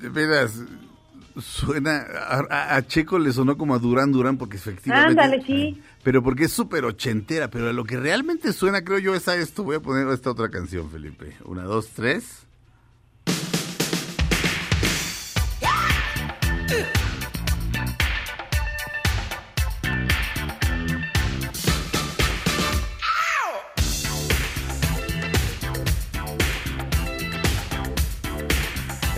[0.00, 0.52] De veras,
[1.40, 2.06] suena.
[2.28, 5.20] A, a- a Checo le sonó como a Durán Durán porque efectivamente.
[5.20, 5.80] Ándale, sí.
[6.02, 7.48] Pero porque es súper ochentera.
[7.50, 9.64] Pero a lo que realmente suena, creo yo, es a esto.
[9.64, 11.36] Voy a poner esta otra canción, Felipe.
[11.44, 12.46] Una, dos, tres.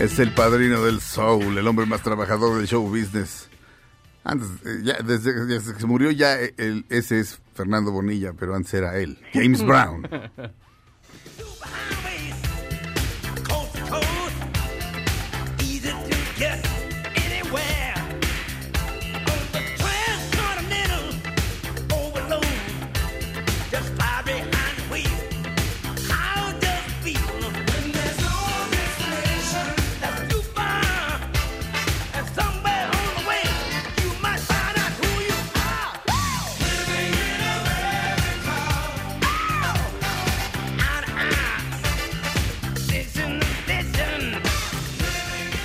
[0.03, 3.48] Es el padrino del soul, el hombre más trabajador del show business.
[4.24, 8.32] Antes, eh, ya, desde, desde que se murió ya eh, el- ese es Fernando Bonilla,
[8.32, 10.03] pero antes era él, James Brown.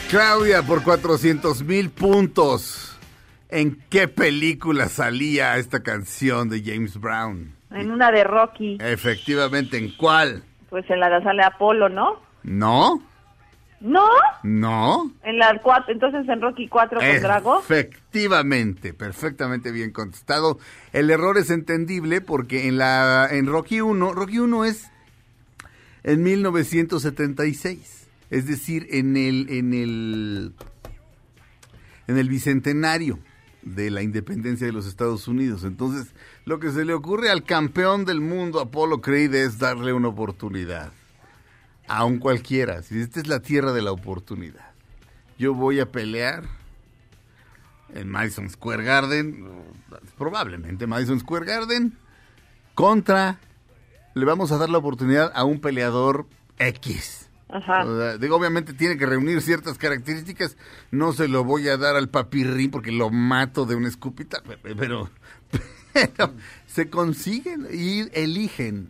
[0.09, 2.97] Claudia, por 400 mil puntos.
[3.49, 7.53] ¿En qué película salía esta canción de James Brown?
[7.71, 10.43] En una de Rocky, Efectivamente, ¿en cuál?
[10.69, 12.21] pues en la de sale Apolo, ¿no?
[12.43, 13.01] ¿No?
[13.79, 14.07] ¿No?
[14.43, 15.11] ¿No?
[15.23, 17.59] En la 4, entonces en Rocky 4 con Drago.
[17.59, 20.57] Efectivamente, perfectamente bien contestado.
[20.93, 24.89] El error es entendible porque en la en Rocky 1, Rocky 1 es
[26.03, 30.53] en 1976, es decir, en el en el
[32.07, 33.19] en el bicentenario
[33.75, 35.63] de la independencia de los Estados Unidos.
[35.63, 36.13] Entonces,
[36.45, 40.91] lo que se le ocurre al campeón del mundo, Apolo Creed, es darle una oportunidad.
[41.89, 42.81] A un cualquiera.
[42.83, 44.71] Si esta es la tierra de la oportunidad.
[45.37, 46.43] Yo voy a pelear
[47.93, 49.45] en Madison Square Garden,
[50.17, 51.97] probablemente Madison Square Garden,
[52.73, 53.39] contra,
[54.13, 56.27] le vamos a dar la oportunidad a un peleador
[56.59, 57.26] X.
[57.49, 57.85] Ajá.
[57.85, 60.57] O sea, digo, obviamente tiene que reunir ciertas características,
[60.91, 64.57] no se lo voy a dar al papirrín porque lo mato de una escupita, pe-
[64.57, 65.09] pe- pero,
[65.93, 66.33] pero
[66.65, 68.89] se consiguen y eligen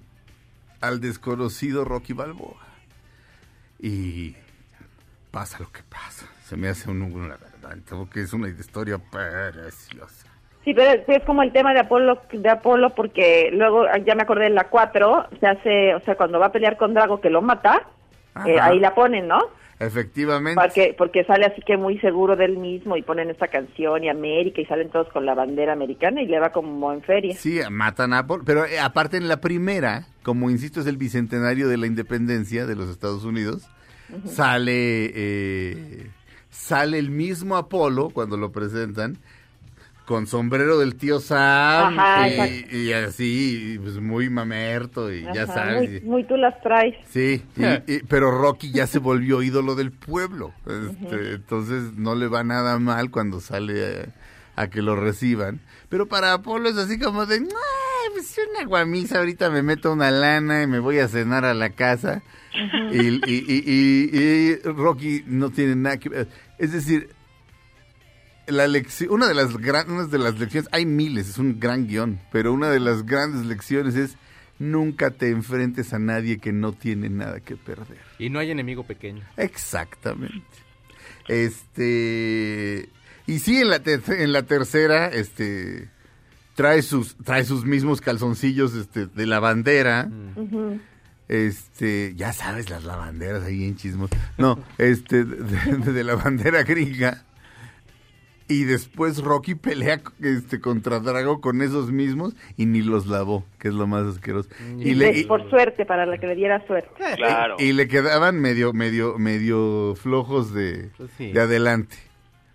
[0.81, 2.57] al desconocido Rocky Balboa.
[3.79, 4.35] Y
[5.31, 6.25] pasa lo que pasa.
[6.43, 10.25] Se me hace un en la garganta porque es una historia preciosa.
[10.63, 14.45] Sí, pero es, como el tema de Apolo, de Apolo porque luego, ya me acordé
[14.45, 17.41] de la 4, se hace, o sea, cuando va a pelear con Drago que lo
[17.41, 17.87] mata,
[18.45, 19.39] eh, ahí la ponen, ¿no?
[19.79, 20.59] Efectivamente.
[20.59, 24.09] Porque, porque sale así que muy seguro de él mismo y ponen esta canción y
[24.09, 27.35] América y salen todos con la bandera americana y le va como en feria.
[27.35, 28.43] Sí, matan a Apolo.
[28.43, 32.75] Pero eh, aparte en la primera, como insisto, es el bicentenario de la independencia de
[32.75, 33.69] los Estados Unidos,
[34.25, 36.07] sale, eh,
[36.49, 39.17] sale el mismo Apolo cuando lo presentan.
[40.07, 45.89] Con sombrero del tío Sam Ajá, y, así, pues muy mamerto y ya sabes.
[46.03, 46.95] Muy, muy tú las traes.
[47.09, 50.53] Sí, y- y- pero Rocky ya se volvió ídolo del pueblo.
[50.65, 54.07] Este, Entonces no le va nada mal cuando sale
[54.55, 55.59] a, a que lo reciban.
[55.89, 60.09] Pero para Apolo es así como de, "Ay, pues una guamisa, ahorita me meto una
[60.09, 62.21] lana y me voy a cenar a la casa.
[62.93, 66.27] y, y- y- y- y Rocky no tiene nada que ver.
[66.57, 67.09] Es decir,
[68.47, 72.19] la lección, una de las grandes de las lecciones, hay miles, es un gran guion,
[72.31, 74.17] pero una de las grandes lecciones es
[74.59, 77.97] nunca te enfrentes a nadie que no tiene nada que perder.
[78.19, 79.23] Y no hay enemigo pequeño.
[79.37, 80.45] Exactamente.
[81.27, 82.89] Este
[83.25, 85.89] y sí en la ter- en la tercera este
[86.55, 90.09] trae sus trae sus mismos calzoncillos este de la bandera.
[90.35, 90.79] Ujú.
[91.29, 94.09] Este, ya sabes las lavanderas ahí en chismos.
[94.37, 97.25] No, este de, de- de la bandera gringa.
[98.49, 103.67] Y después Rocky pelea este contra Drago con esos mismos y ni los lavó, que
[103.67, 104.49] es lo más asqueroso.
[104.79, 106.89] Y le, y- por suerte, para la que le diera suerte.
[107.59, 111.31] y le quedaban medio, medio, medio flojos de, Pues sí.
[111.33, 111.95] de adelante.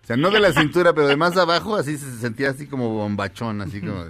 [0.03, 2.89] O sea, no de la cintura, pero de más abajo, así se sentía así como
[2.89, 4.05] bombachón, así como.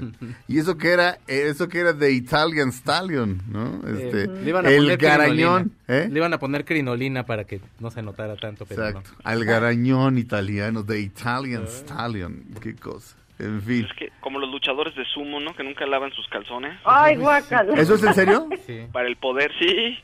[0.48, 3.86] Y eso que era, eso que era de Italian Stallion, ¿no?
[3.86, 6.04] Este, Eh, le iban a el poner garañón, crinolina.
[6.04, 6.08] ¿eh?
[6.10, 9.10] Le iban a poner crinolina para que no se notara tanto, pero Exacto.
[9.22, 13.14] Al garañón italiano, de Italian Stallion, qué cosa.
[13.38, 13.84] En fin.
[13.84, 15.54] Es que como los luchadores de sumo, ¿no?
[15.54, 16.78] Que nunca lavan sus calzones.
[16.84, 17.74] Ay, guácala.
[17.74, 18.46] ¿Eso es en serio?
[18.50, 18.56] no.
[18.66, 18.86] Sí.
[18.92, 19.98] Para el poder, sí.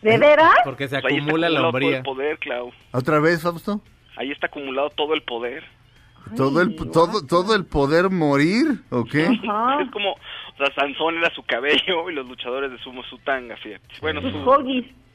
[0.00, 0.54] ¿De veras?
[0.64, 1.98] Porque se Pues acumula la hombría.
[1.98, 2.70] el poder, Clau.
[2.92, 3.82] ¿Otra vez, Fausto?
[4.16, 5.64] Ahí está acumulado todo el poder.
[6.36, 9.24] todo el todo todo el poder morir, ¿o qué?
[9.80, 13.56] Es como, o sea, Sansón era su cabello y los luchadores de sumo su tanga,
[13.56, 13.86] fíjate.
[14.00, 14.28] Bueno, su,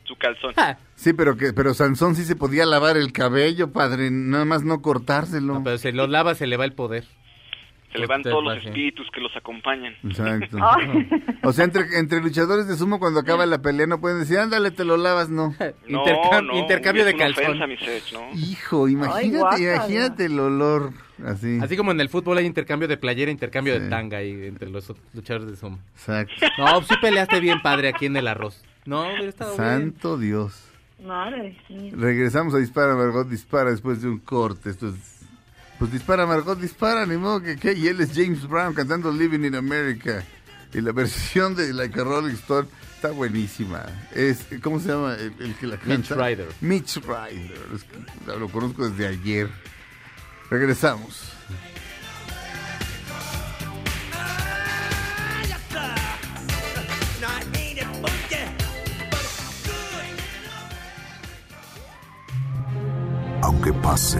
[0.04, 0.54] su calzón.
[0.96, 4.82] Sí, pero que pero Sansón sí se podía lavar el cabello, padre, nada más no
[4.82, 5.62] cortárselo.
[5.64, 7.06] Pero se lo lava, se le va el poder.
[7.92, 9.94] Se le van todos los espíritus que los acompañan.
[10.04, 10.58] Exacto.
[11.42, 14.72] O sea, entre, entre luchadores de sumo cuando acaba la pelea no pueden decir, ándale,
[14.72, 15.56] te lo lavas, no.
[15.88, 17.62] No, Intercam- no, intercambio de calzón.
[17.62, 17.66] ofensa,
[18.14, 18.38] ¿no?
[18.38, 20.92] Hijo, imagínate, imagínate el olor
[21.26, 21.58] así.
[21.62, 23.80] Así como en el fútbol hay intercambio de playera, intercambio Sí.
[23.82, 25.80] de tanga ahí entre los luchadores de sumo.
[25.96, 26.34] Exacto.
[26.58, 28.64] No, sí peleaste bien, padre, aquí en el arroz.
[28.86, 29.66] No, hubiera estado bien.
[29.66, 30.66] Santo Dios.
[31.04, 31.94] Madre mía.
[31.96, 34.70] Regresamos a Dispara, Margot Dispara después de un corte.
[34.70, 35.19] Esto es-
[35.80, 39.46] Pues dispara, Margot Dispara, ni modo que, que- Y él es James Brown cantando Living
[39.46, 40.24] in America.
[40.74, 43.86] Y la versión de Like a Rolling Stone está buenísima.
[44.14, 45.96] Es, ¿Cómo se llama el, el que la canta?
[45.98, 46.48] Mitch Ryder.
[46.62, 47.66] Mitch Ryder.
[47.76, 49.50] Es que lo conozco desde ayer.
[50.50, 51.32] Regresamos.
[63.42, 64.20] Aunque pase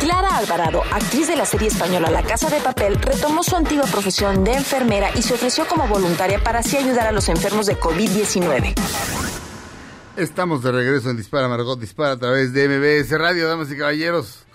[0.00, 4.42] Clara Alvarado, actriz de la serie española La Casa de Papel, retomó su antigua profesión
[4.44, 8.74] de enfermera y se ofreció como voluntaria para así ayudar a los enfermos de COVID-19.
[10.16, 14.46] Estamos de regreso en Dispara, Margot Dispara a través de MBS Radio, damas y caballeros.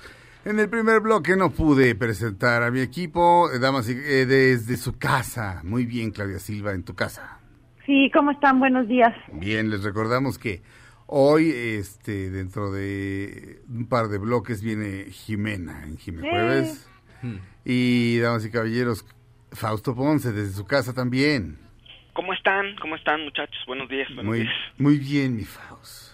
[0.46, 4.78] En el primer bloque no pude presentar a mi equipo, eh, damas y eh, desde
[4.78, 5.62] su casa.
[5.64, 7.40] Muy bien, Claudia Silva, en tu casa.
[7.86, 8.60] Sí, ¿cómo están?
[8.60, 9.14] Buenos días.
[9.32, 10.64] Bien, les recordamos que
[11.08, 16.30] hoy, este, dentro de un par de bloques, viene Jimena en Jimena Sí.
[16.32, 16.88] Jueves.
[17.66, 19.06] Y, damas y caballeros,
[19.52, 21.58] Fausto Ponce desde su casa también.
[22.14, 22.76] ¿Cómo están?
[22.82, 23.58] ¿Cómo están, muchachos?
[23.68, 24.54] Buenos días, buenos Muy, días.
[24.78, 26.14] muy bien, mi Faust.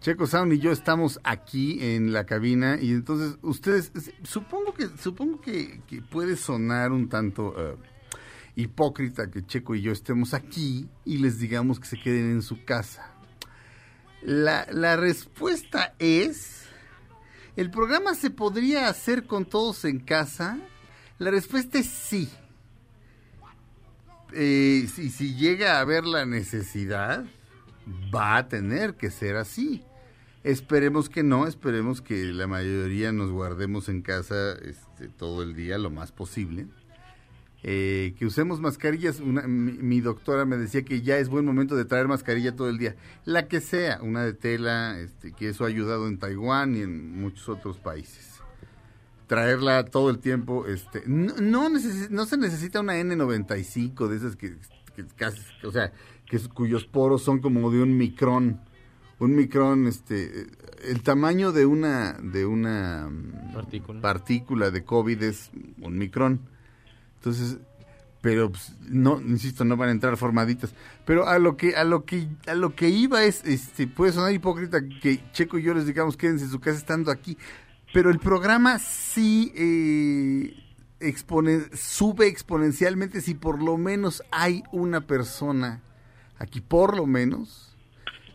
[0.00, 3.90] Checo Sound y yo estamos aquí en la cabina y entonces ustedes,
[4.22, 7.76] supongo que supongo que, que puede sonar un tanto eh,
[8.54, 12.64] hipócrita que Checo y yo estemos aquí y les digamos que se queden en su
[12.66, 13.13] casa.
[14.24, 16.62] La, la respuesta es,
[17.56, 20.58] ¿el programa se podría hacer con todos en casa?
[21.18, 22.30] La respuesta es sí.
[24.32, 27.24] Eh, si, si llega a haber la necesidad,
[28.14, 29.84] va a tener que ser así.
[30.42, 35.76] Esperemos que no, esperemos que la mayoría nos guardemos en casa este, todo el día
[35.76, 36.66] lo más posible.
[37.66, 39.20] Eh, que usemos mascarillas.
[39.20, 42.68] Una- mi, mi doctora me decía que ya es buen momento de traer mascarilla todo
[42.68, 42.94] el día.
[43.24, 47.18] La que sea, una de tela, este, que eso ha ayudado en Taiwán y en
[47.18, 48.32] muchos otros países.
[49.26, 50.66] Traerla todo el tiempo.
[50.66, 54.56] Este, no, no, necesi- no se necesita una N95 de esas que,
[54.94, 55.90] que casi, o sea,
[56.26, 58.60] que cuyos poros son como de un micrón.
[59.20, 60.48] Un micrón, este,
[60.84, 64.00] el tamaño de una, de una mm, Partícula.
[64.02, 65.50] partícula de COVID es
[65.80, 66.40] un micrón.
[67.24, 67.56] Entonces,
[68.20, 70.74] pero pues, no, insisto, no van a entrar formaditas.
[71.06, 74.34] Pero a lo que, a lo que, a lo que iba es, este, puede sonar
[74.34, 77.38] hipócrita que Checo y yo les digamos quédense en su casa estando aquí.
[77.94, 80.54] Pero el programa sí eh,
[81.00, 85.80] expone- sube exponencialmente si por lo menos hay una persona
[86.38, 87.74] aquí, por lo menos,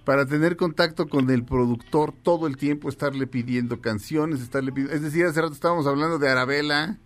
[0.03, 4.95] para tener contacto con el productor todo el tiempo, estarle pidiendo canciones, estarle pidiendo...
[4.95, 6.97] Es decir, hace rato estábamos hablando de Arabella,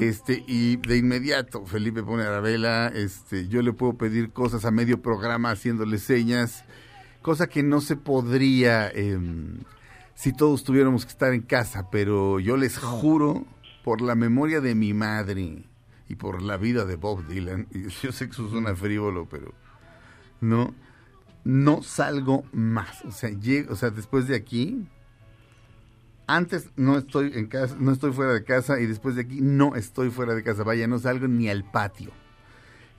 [0.00, 5.00] este, y de inmediato Felipe pone Arabella, este, yo le puedo pedir cosas a medio
[5.00, 6.64] programa haciéndole señas,
[7.22, 9.58] cosa que no se podría em,
[10.14, 13.46] si todos tuviéramos que estar en casa, pero yo les juro,
[13.84, 15.64] por la memoria de mi madre
[16.08, 17.68] y por la vida de Bob Dylan,
[18.02, 19.52] yo sé que eso suena frívolo, pero
[20.40, 20.74] no,
[21.44, 23.04] no salgo más.
[23.04, 24.86] O sea, llego, o sea, después de aquí,
[26.26, 29.76] antes no estoy en casa, no estoy fuera de casa y después de aquí no
[29.76, 30.62] estoy fuera de casa.
[30.64, 32.10] Vaya, no salgo ni al patio.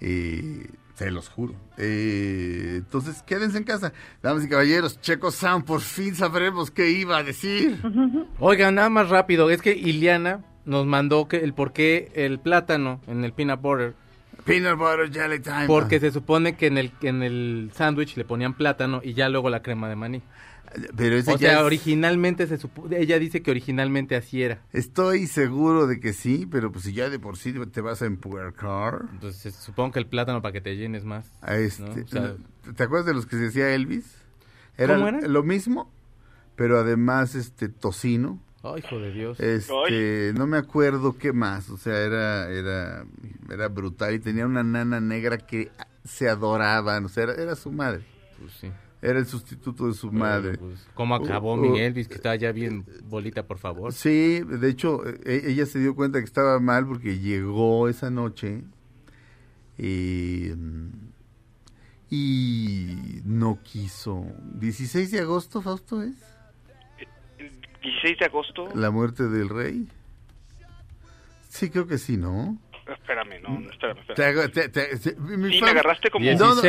[0.02, 1.56] Eh, se los juro.
[1.78, 3.94] Eh, entonces, quédense en casa.
[4.22, 7.82] Damas y caballeros, Checo Sound, por fin sabremos qué iba a decir.
[8.40, 13.02] Oigan, nada más rápido, es que Iliana nos mandó que el por qué el plátano
[13.08, 13.94] en el peanut butter
[14.46, 15.66] Peanut butter jelly time.
[15.68, 19.50] Porque se supone que en el en el sándwich le ponían plátano y ya luego
[19.50, 20.22] la crema de maní.
[20.98, 24.62] Pero ese O ya sea, es- originalmente se supo- ella dice que originalmente así era.
[24.74, 28.06] Estoy seguro de que sí, pero pues si ya de por sí te vas a
[28.06, 29.06] empuercar.
[29.12, 31.32] Entonces supongo que el plátano para que te llenes más.
[31.48, 31.92] Este, ¿no?
[32.04, 32.36] O sea,
[32.76, 34.06] ¿Te acuerdas de los que se decía Elvis?
[34.78, 35.32] Era ¿Cómo eran?
[35.32, 35.90] lo mismo,
[36.56, 38.42] pero además este tocino.
[38.64, 39.40] Ay, hijo de Dios.
[39.40, 43.06] Este, no me acuerdo qué más, o sea, era era
[43.52, 45.72] era brutal y tenía una nana negra que
[46.04, 48.04] se adoraban, o sea, era, era su madre.
[48.40, 48.72] Pues sí.
[49.06, 50.58] Era el sustituto de su madre.
[50.58, 52.08] Pues, ¿Cómo acabó Uh, mi uh, Elvis?
[52.08, 53.94] Que estaba ya bien bolita, por favor.
[53.94, 58.64] Sí, de hecho, e- ella se dio cuenta que estaba mal porque llegó esa noche
[59.78, 60.90] y, mm,
[62.10, 64.26] y no quiso.
[64.54, 66.16] 16 de agosto, Fausto, es
[67.82, 68.70] 16 de agosto.
[68.76, 69.88] la muerte del rey.
[71.50, 72.58] Sí, creo que sí, ¿no?
[72.88, 74.52] Espérame, no, no, espérame, Te espérame.
[74.52, 76.26] te- te- se- mi Sí, me agarraste como...
[76.34, 76.62] No, no,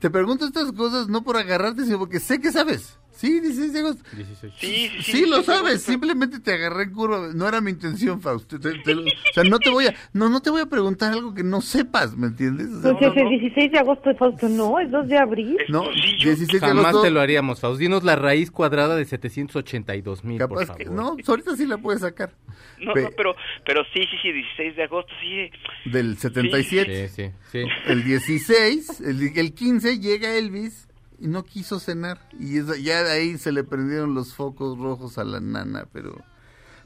[0.00, 2.98] te pregunto estas cosas no por agarrarte, sino porque sé que sabes.
[3.18, 4.04] Sí, 16 de agosto.
[4.14, 4.52] 16.
[4.58, 5.12] Sí, sí, sí.
[5.12, 7.30] Sí, lo 16 de sabes, simplemente te agarré en curva.
[7.34, 8.60] No era mi intención, Fausto.
[8.60, 11.12] Te- te lo- o sea, no te voy a, no, no te voy a preguntar
[11.12, 12.68] algo que no sepas, ¿me entiendes?
[12.68, 15.56] O sea, Pues es el 16 de agosto, Fausto, no, es 2 de abril.
[15.68, 17.02] no, 16 de Jamás agosto.
[17.02, 17.80] te lo haríamos, Faust.
[17.80, 20.76] Dinos la raíz cuadrada de 782 mil, por favor.
[20.84, 22.32] que, no, ahorita sí la puedes sacar.
[22.80, 23.34] No, Pe- no, pero,
[23.66, 25.50] pero sí, sí, sí, 16 de agosto, sí.
[25.90, 27.08] Del 77.
[27.08, 27.64] Sí, sí, sí.
[27.86, 30.87] El 16, el, el 15 llega Elvis
[31.18, 32.18] y no quiso cenar.
[32.38, 36.16] Y esa- ya de ahí se le prendieron los focos rojos a la nana, pero,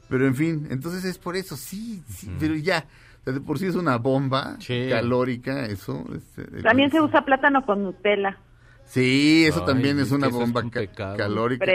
[0.09, 2.85] pero en fin, entonces es por eso, sí, sí, pero ya.
[3.21, 4.87] o sea, de por sí es una bomba Sí.
[4.89, 6.03] calórica, eso.
[6.15, 8.37] este, También se usa plátano con Nutella,
[8.85, 11.15] Sí, eso Ay, también es una es bomba un ca- pecado.
[11.15, 11.65] calórica.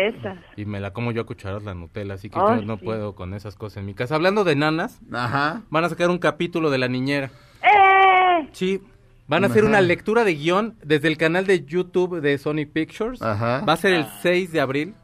[0.57, 2.85] Y me la como yo a cucharadas la Nutella, así que yo no sí.
[2.85, 4.15] puedo con esas cosas en mi casa.
[4.15, 5.63] Hablando de nanas, Ajá.
[5.71, 7.31] van a sacar un capítulo de La Niñera.
[7.63, 8.49] ¡Eh!
[8.53, 8.83] Sí,
[9.29, 9.69] van a hacer Ajá.
[9.69, 13.23] una lectura de guion desde el canal de YouTube de Sony Pictures.
[13.23, 13.61] Ajá.
[13.69, 14.95] Va a ser el 6 de abril.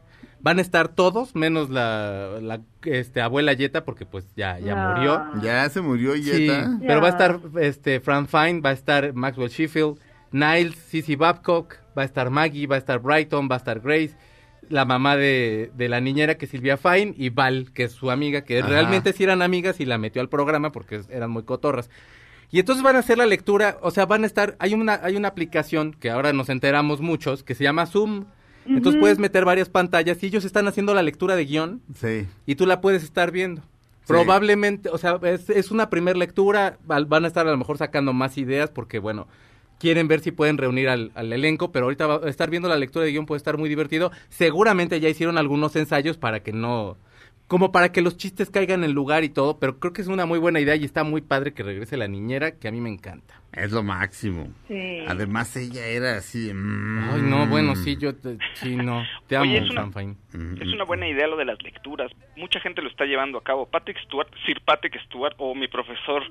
[0.41, 4.93] Van a estar todos, menos la, la, este, abuela Yeta, porque pues ya, ya No.
[4.95, 5.23] murió.
[5.41, 6.77] Ya se murió Sí, Yeta.
[6.85, 9.97] pero va a estar este Fran Fine, va a estar Maxwell Sheffield,
[10.31, 14.15] Niles, Cici Babcock, va a estar Maggie, va a estar Brighton, va a estar Grace,
[14.69, 18.11] la mamá de, de la niñera que es Silvia Fine y Val, que es su
[18.11, 18.67] amiga, que Ajá.
[18.69, 21.89] realmente sí eran amigas y la metió al programa porque eran muy cotorras.
[22.51, 25.15] Y entonces van a hacer la lectura, o sea, van a estar, hay una, hay
[25.17, 28.25] una aplicación que ahora nos enteramos muchos, que se llama Zoom.
[28.67, 32.25] Entonces puedes meter varias pantallas y ellos están haciendo la lectura de guion Sí.
[32.47, 33.61] y tú la puedes estar viendo.
[34.07, 38.13] Probablemente, o sea, es, es una primera lectura, van a estar a lo mejor sacando
[38.13, 39.27] más ideas porque, bueno,
[39.79, 43.05] quieren ver si pueden reunir al, al elenco, pero ahorita va- estar viendo la lectura
[43.05, 44.11] de guion puede estar muy divertido.
[44.29, 46.97] Seguramente ya hicieron algunos ensayos para que no,
[47.47, 50.25] como para que los chistes caigan en lugar y todo, pero creo que es una
[50.25, 52.89] muy buena idea y está muy padre que regrese la niñera, que a mí me
[52.89, 53.39] encanta.
[53.53, 54.51] Es lo máximo.
[54.67, 54.99] Sí.
[55.07, 56.51] Además ella era así.
[56.53, 57.09] mm.
[57.13, 60.15] Ay, no, bueno, sí, yo, te- sí, no, te amo, Oye, es una- Fine.
[60.59, 62.11] Es una buena idea lo de las lecturas.
[62.35, 63.65] Mucha gente lo está llevando a cabo.
[63.69, 66.23] Patrick Stewart, Sir Patrick Stewart o mi profesor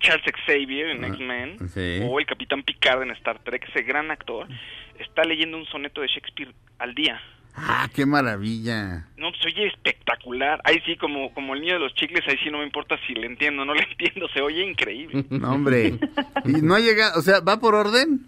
[0.00, 2.00] Charles Xavier en Ah, X-Men sí.
[2.08, 4.46] o el Capitán Picard en Star Trek, ese gran actor,
[4.98, 7.20] está leyendo un soneto de Shakespeare al día.
[7.60, 9.06] Ah, qué maravilla.
[9.16, 10.60] No, pues oye espectacular.
[10.64, 13.14] Ahí sí, como, como el niño de los chicles, ahí sí no me importa si
[13.14, 15.24] le entiendo o no le entiendo, se oye increíble.
[15.30, 15.98] No, hombre.
[16.44, 18.26] y no ha llegado, o sea, ¿va por orden?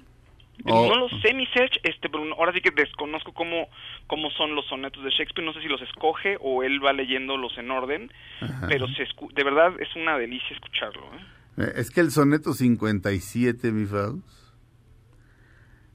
[0.64, 2.34] No lo sé, mi search, este, Bruno.
[2.38, 3.68] Ahora sí que desconozco cómo,
[4.06, 5.42] cómo son los sonetos de Shakespeare.
[5.46, 8.12] No sé si los escoge o él va leyéndolos en orden.
[8.42, 8.66] Ajá.
[8.68, 11.02] Pero se escu- de verdad es una delicia escucharlo.
[11.14, 11.62] ¿eh?
[11.64, 14.18] Eh, Es que el soneto 57, mi Faust,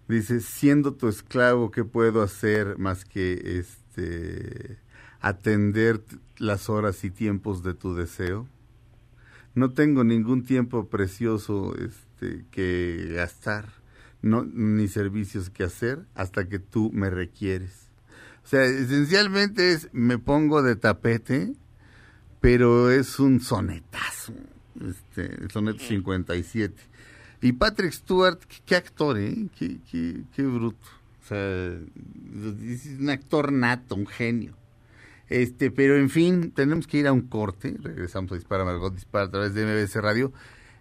[0.08, 4.78] dice, siendo tu esclavo, ¿qué puedo hacer más que este
[5.20, 6.04] atender
[6.38, 8.48] las horas y tiempos de tu deseo?
[9.56, 13.70] No tengo ningún tiempo precioso este, que gastar,
[14.22, 17.88] no, ni servicios que hacer hasta que tú me requieres.
[18.44, 21.56] O sea, esencialmente es, me pongo de tapete,
[22.42, 24.34] pero es un sonetazo,
[24.88, 26.95] este, el soneto 57.
[27.46, 29.36] Y Patrick Stewart, qué, actor, ¿eh?
[29.60, 30.88] Qué, qué, qué bruto.
[31.22, 34.56] O sea, es un actor nato, un genio.
[35.30, 37.76] Este, pero en fin, tenemos que ir a un corte.
[37.80, 40.34] Regresamos a Dispara Margot Dispara a través de MBC Radio.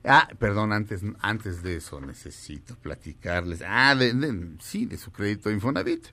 [0.07, 3.62] Ah, perdón, antes, antes de eso necesito platicarles.
[3.67, 6.07] Ah, de, sí, de su crédito Infonavit.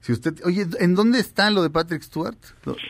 [0.00, 2.36] Si usted, oye, ¿en dónde está lo de Patrick Stewart?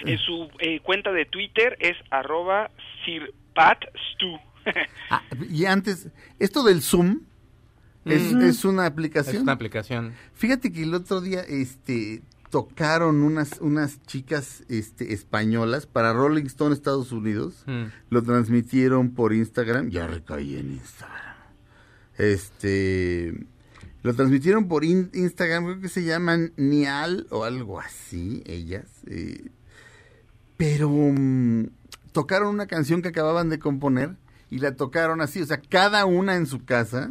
[0.07, 2.71] En su eh, cuenta de Twitter es arroba
[3.05, 4.39] sirpatstu.
[5.11, 6.09] Ah, y antes,
[6.39, 7.21] esto del Zoom
[8.05, 8.41] es, Mm.
[8.43, 9.37] es una aplicación.
[9.37, 10.13] Es una aplicación.
[10.35, 16.75] Fíjate que el otro día este, tocaron unas, unas chicas este, españolas para Rolling Stone
[16.75, 17.65] Estados Unidos.
[17.67, 17.85] Mm.
[18.11, 19.91] Lo transmitieron por Instagram.
[19.91, 21.37] Ya recaí en Instagram.
[22.19, 23.47] Este.
[24.03, 28.87] Lo transmitieron por in- Instagram, creo que se llaman Nial o algo así, ellas.
[29.07, 29.51] eh,
[30.57, 31.67] pero mm,
[32.13, 34.17] tocaron una canción que acababan de componer
[34.51, 37.11] y la tocaron así, o sea, cada una en su casa.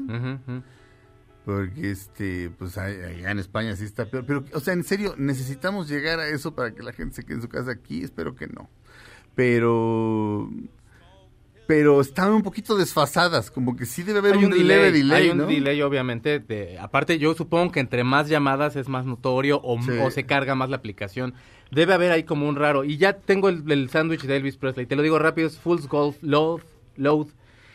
[1.45, 4.25] Porque, este, pues allá en España sí está peor.
[4.25, 7.35] Pero, o sea, en serio, necesitamos llegar a eso para que la gente se quede
[7.35, 8.03] en su casa aquí.
[8.03, 8.69] Espero que no.
[9.33, 10.49] Pero,
[11.67, 13.49] pero están un poquito desfasadas.
[13.49, 15.45] Como que sí debe haber hay un, un delay, delay, hay un ¿no?
[15.47, 19.91] delay obviamente de, aparte yo supongo que entre más llamadas es más notorio o, Sí.
[20.01, 21.33] o se carga más la aplicación
[21.71, 24.85] debe haber ahí como un raro y ya tengo el, el sándwich de Elvis Presley
[24.85, 26.61] te lo digo rápido es Full's Golf Load
[26.97, 27.27] Load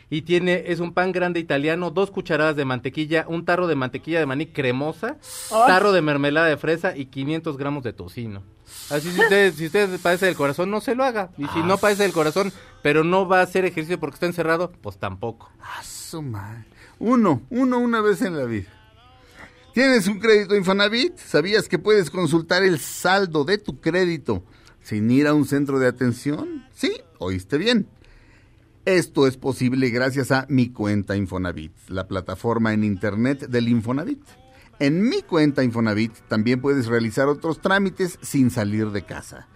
[0.09, 4.19] y tiene es un pan grande italiano dos cucharadas de mantequilla un tarro de mantequilla
[4.19, 5.17] de maní cremosa
[5.51, 5.63] Ay.
[5.67, 8.43] tarro de mermelada de fresa y 500 gramos de tocino
[8.89, 11.31] Así si usted, si usted padece del corazón, no se lo haga.
[11.37, 12.51] Y si no padece del corazón,
[12.81, 15.51] pero no va a hacer ejercicio porque está encerrado, pues tampoco.
[15.61, 16.65] Ah, su madre.
[16.99, 18.69] Uno, uno una vez en la vida.
[19.73, 21.17] ¿Tienes un crédito Infonavit?
[21.17, 24.43] ¿Sabías que puedes consultar el saldo de tu crédito
[24.81, 26.65] sin ir a un centro de atención?
[26.73, 27.87] Sí, oíste bien.
[28.85, 34.21] Esto es posible gracias a Mi Cuenta Infonavit, la plataforma en Internet del Infonavit.
[34.77, 39.47] En Mi Cuenta Infonavit también puedes realizar otros trámites sin salir de casa,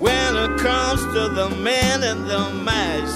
[0.00, 3.14] When it comes to the man and the mice.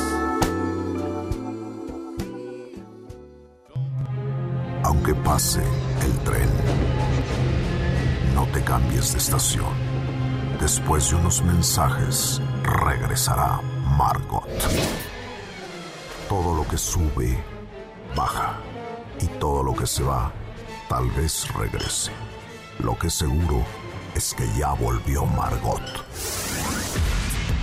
[4.85, 5.63] Aunque pase
[6.05, 6.49] el tren,
[8.37, 9.73] no te cambies de estación.
[10.61, 13.63] Después de unos mensajes, regresará
[13.97, 14.47] Margot.
[16.29, 17.43] Todo lo que sube,
[18.15, 18.59] baja.
[19.23, 20.31] Y todo lo que se va,
[20.87, 22.13] tal vez regrese.
[22.81, 23.65] Lo que seguro
[24.15, 25.81] es que ya volvió Margot.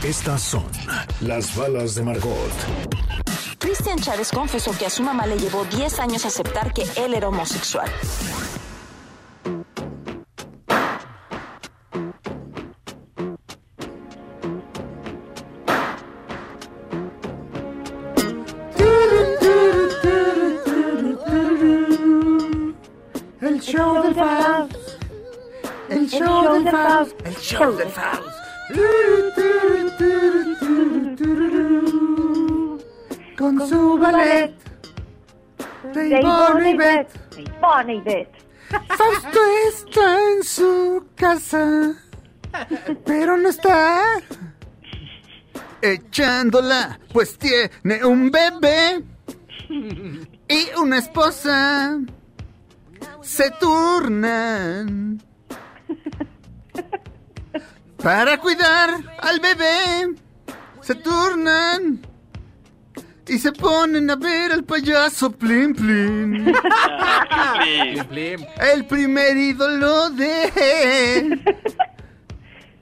[0.03, 0.65] Estas son
[1.21, 2.53] las balas de Margot.
[3.59, 7.27] Cristian Chávez confesó que a su mamá le llevó 10 años aceptar que él era
[7.27, 7.91] homosexual.
[27.43, 28.37] Faust.
[33.37, 34.53] Con su ballet.
[35.93, 38.29] De y Beth.
[38.87, 41.93] Fausto está en su casa.
[43.05, 44.01] Pero no está.
[45.81, 49.03] Echándola, pues tiene un bebé
[49.67, 51.99] y una esposa.
[53.21, 55.21] Se turnan
[58.03, 58.89] para cuidar
[59.19, 60.15] al bebé.
[60.81, 62.01] Se turnan
[63.25, 66.53] y se ponen a ver al payaso Plim Plim.
[67.59, 68.45] Plim, plim.
[68.59, 71.39] El primer ídolo de.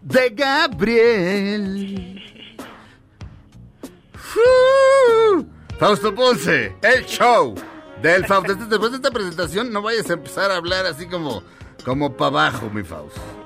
[0.02, 2.19] de Gabriel.
[4.14, 4.39] ¡Fu!
[5.77, 7.53] Fausto Ponce, el show
[8.02, 8.56] del Fausto.
[8.56, 11.43] Después de esta presentación, no vayas a empezar a hablar así como.
[11.85, 13.40] como para abajo, mi Fausto.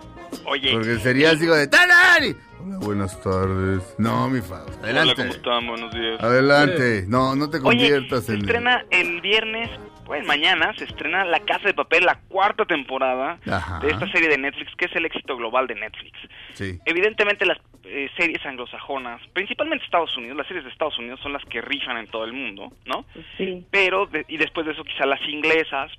[0.45, 1.67] Oye, Porque sería así como de.
[1.67, 2.35] ¡Tarari!
[2.59, 3.95] Hola, buenas tardes.
[3.97, 4.71] No, mi Fausto.
[4.81, 5.15] hola, Adelante.
[5.15, 5.67] ¿cómo están?
[5.67, 6.23] Buenos días.
[6.23, 7.05] Adelante.
[7.07, 8.39] No, no te Oye, conviertas se en.
[8.39, 9.69] estrena el viernes,
[10.05, 13.79] pues mañana, se estrena La Casa de Papel, la cuarta temporada Ajá.
[13.79, 16.17] de esta serie de Netflix, que es el éxito global de Netflix.
[16.53, 16.79] Sí.
[16.85, 21.43] Evidentemente las eh, series anglosajonas, principalmente Estados Unidos, las series de Estados Unidos son las
[21.45, 23.05] que rifan en todo el mundo, ¿no?
[23.37, 23.63] Sí.
[23.69, 25.91] Pero, de- y después de eso quizá las inglesas,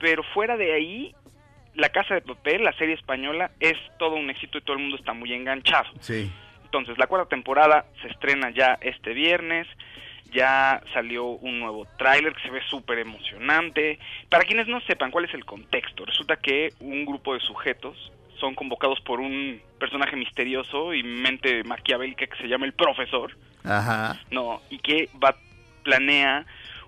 [0.00, 1.14] pero fuera de ahí,
[1.74, 4.96] La Casa de Papel, la serie española, es todo un éxito y todo el mundo
[4.96, 5.88] está muy enganchado.
[6.00, 6.30] Sí.
[6.64, 9.66] Entonces, la cuarta temporada se estrena ya este viernes.
[10.32, 13.98] Ya salió un nuevo tráiler que se ve súper emocionante.
[14.30, 18.12] Para quienes no sepan cuál es el contexto, resulta que un grupo de sujetos
[18.42, 24.18] son convocados por un personaje misterioso y mente maquiavélica que se llama el profesor, Ajá.
[24.30, 25.36] no, y que va
[25.84, 26.44] planea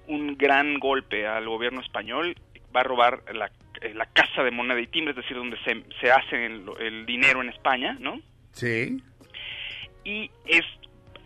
[0.07, 2.37] un gran golpe al gobierno español
[2.75, 5.83] va a robar la, eh, la casa de moneda y timbre, es decir, donde se,
[6.01, 8.21] se hace el, el dinero en España, ¿no?
[8.53, 9.03] Sí.
[10.05, 10.65] y es,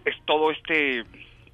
[0.05, 1.05] es todo este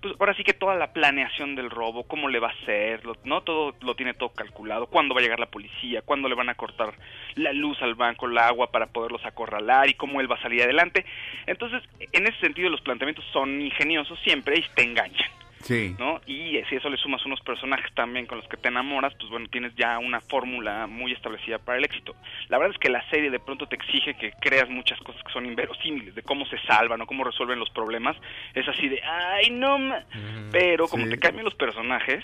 [0.00, 3.16] pues ahora sí que toda la planeación del robo, cómo le va a hacer, lo-
[3.24, 6.50] no todo lo tiene todo calculado, cuándo va a llegar la policía, cuándo le van
[6.50, 6.92] a cortar
[7.36, 10.62] la luz al banco, el agua para poderlos acorralar y cómo él va a salir
[10.62, 11.06] adelante.
[11.46, 15.30] Entonces, en ese sentido los planteamientos son ingeniosos siempre y te enganchan.
[15.64, 15.96] Sí.
[15.98, 16.20] ¿no?
[16.26, 19.48] Y si eso le sumas unos personajes también con los que te enamoras, pues bueno,
[19.50, 22.14] tienes ya una fórmula muy establecida para el éxito.
[22.48, 25.32] La verdad es que la serie de pronto te exige que creas muchas cosas que
[25.32, 28.14] son inverosímiles, de cómo se salvan o cómo resuelven los problemas.
[28.54, 30.04] Es así de, ay, no, ma-".
[30.52, 31.10] pero como Sí.
[31.10, 32.22] te cambian los personajes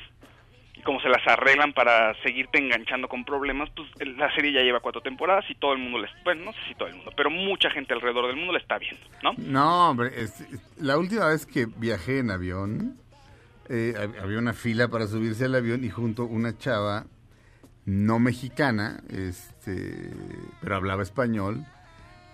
[0.76, 4.80] y como se las arreglan para seguirte enganchando con problemas, pues la serie ya lleva
[4.80, 7.30] cuatro temporadas y todo el mundo, le, bueno, no sé si todo el mundo, pero
[7.30, 9.32] mucha gente alrededor del mundo la está viendo, ¿no?
[9.38, 12.96] No, hombre, es- es- la última vez que viajé en avión,
[13.70, 17.06] eh, hab- había una fila para subirse al avión y junto una chava
[17.86, 20.12] no mexicana, este,
[20.60, 21.64] pero hablaba español,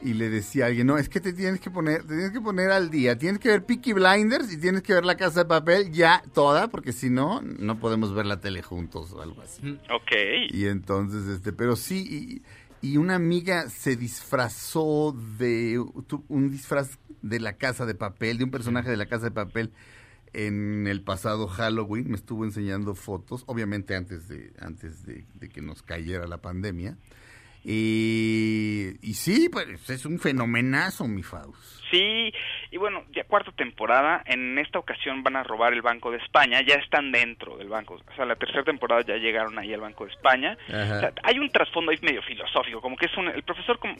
[0.02, 2.40] y le decía a alguien, no, es que te tienes que poner, te tienes que
[2.40, 5.46] poner al día, tienes que ver Peaky Blinders y tienes que ver La Casa de
[5.46, 9.78] Papel ya toda, porque si no, no podemos ver la tele juntos o algo así.
[9.90, 10.12] Ok.
[10.50, 12.42] Y entonces, este, pero sí,
[12.82, 15.82] y, y una amiga se disfrazó de
[16.28, 19.72] un disfraz de la casa de papel, de un personaje de la casa de papel
[20.36, 25.62] en el pasado Halloween, me estuvo enseñando fotos, obviamente antes de, antes de, de que
[25.62, 26.98] nos cayera la pandemia.
[27.68, 31.76] Y, y sí, pues es un fenomenazo, mi Faust.
[31.90, 32.32] Sí,
[32.72, 36.60] y bueno, ya cuarta temporada, en esta ocasión van a robar el Banco de España,
[36.66, 40.04] ya están dentro del banco, o sea, la tercera temporada ya llegaron ahí al Banco
[40.04, 40.58] de España.
[40.68, 40.96] Ajá.
[40.96, 43.94] O sea, hay un trasfondo ahí medio filosófico, como que es un, el profesor como,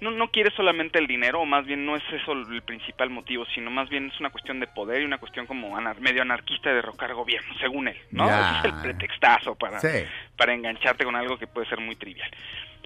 [0.00, 3.44] no, no quiere solamente el dinero, o más bien no es eso el principal motivo,
[3.54, 6.70] sino más bien es una cuestión de poder y una cuestión como anar- medio anarquista
[6.70, 8.24] de derrocar gobierno, según él, ¿no?
[8.30, 10.04] Ese es el pretextazo para, Sí.
[10.38, 12.30] para engancharte con algo que puede ser muy trivial.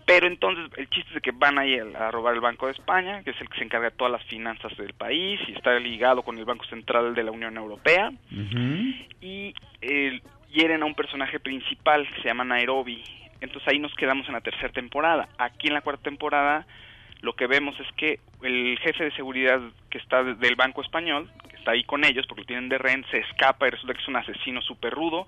[0.07, 2.73] Pero entonces el chiste es de que van ahí a, a robar el Banco de
[2.73, 5.79] España, que es el que se encarga de todas las finanzas del país y está
[5.79, 8.11] ligado con el Banco Central de la Unión Europea.
[9.21, 10.21] Y eh,
[10.53, 13.03] hieren a un personaje principal que se llama Nairobi.
[13.41, 15.29] Entonces ahí nos quedamos en la tercera temporada.
[15.39, 16.67] Aquí en la cuarta temporada
[17.23, 19.61] lo que vemos es que el jefe de seguridad
[19.91, 22.79] que está de- del Banco Español, que está ahí con ellos porque lo tienen de
[22.79, 25.27] rehén, se escapa y resulta que es un asesino súper rudo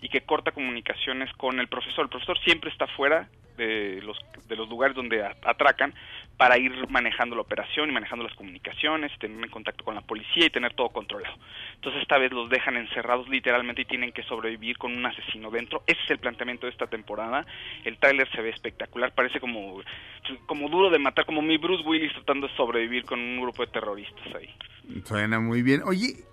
[0.00, 2.04] y que corta comunicaciones con el profesor.
[2.04, 3.28] El profesor siempre está fuera
[3.66, 4.18] de los,
[4.48, 5.94] de los lugares donde atracan
[6.36, 10.46] para ir manejando la operación y manejando las comunicaciones, tener en contacto con la policía
[10.46, 11.36] y tener todo controlado.
[11.74, 15.82] Entonces esta vez los dejan encerrados literalmente y tienen que sobrevivir con un asesino dentro.
[15.86, 17.46] Ese es el planteamiento de esta temporada.
[17.84, 19.82] El tráiler se ve espectacular, parece como,
[20.46, 23.70] como duro de matar, como mi Bruce Willis tratando de sobrevivir con un grupo de
[23.70, 24.50] terroristas ahí.
[25.04, 25.82] Suena muy bien.
[25.84, 26.24] Oye,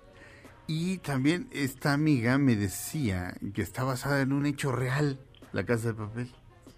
[0.66, 5.18] y también esta amiga me decía que está basada en un hecho real,
[5.52, 6.28] La Casa de Papel.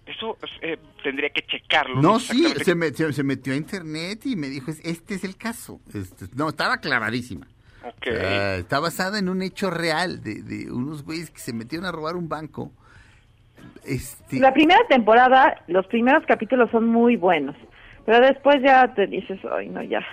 [0.05, 2.01] Eso eh, tendría que checarlo.
[2.01, 5.23] No, sí, se, me- se- se metió a internet y me dijo, "Es- este es
[5.23, 5.79] el caso.
[5.93, 7.47] Este, no, estaba clavadísima.
[7.83, 11.91] Ah, está basada en un hecho real de, de unos güeyes que se metieron a
[11.91, 12.71] robar un banco.
[13.85, 17.55] Este, La primera temporada, los primeros capítulos son muy buenos,
[18.05, 20.05] pero después ya te dices, ay, no, ya.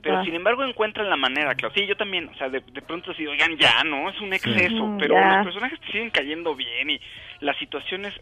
[0.00, 1.74] Pero sin embargo encuentran la manera, claro.
[1.74, 4.08] Sí, yo también, o sea, de, de pronto así, oigan, ya, ¿no?
[4.10, 5.36] Es un exceso, Mm, pero ya.
[5.38, 7.00] los personajes te siguen cayendo bien y
[7.40, 8.14] las situaciones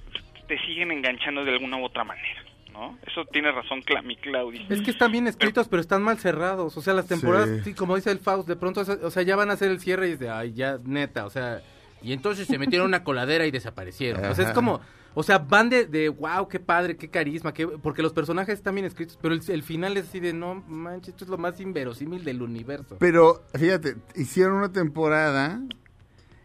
[0.50, 2.98] te siguen enganchando de alguna u otra manera, ¿no?
[3.06, 4.66] Eso tiene razón Cla mi Claudia.
[4.68, 6.76] Es que están bien escritos, pero están mal cerrados.
[6.76, 7.60] O sea, las temporadas, Sí.
[7.66, 10.08] sí, como dice el Faust, de pronto, o sea, ya van a hacer el cierre
[10.08, 11.62] y es de, ay, ya, neta, o sea,
[12.02, 14.24] y entonces se metieron una coladera y desaparecieron.
[14.24, 14.80] O sea, es como,
[15.14, 18.74] o sea, van de, de wow, qué padre, qué carisma, qué, porque los personajes están
[18.74, 21.60] bien escritos, pero el, el final es así de, no manches, esto es lo más
[21.60, 22.96] inverosímil del universo.
[22.98, 25.60] Pero, fíjate, hicieron una temporada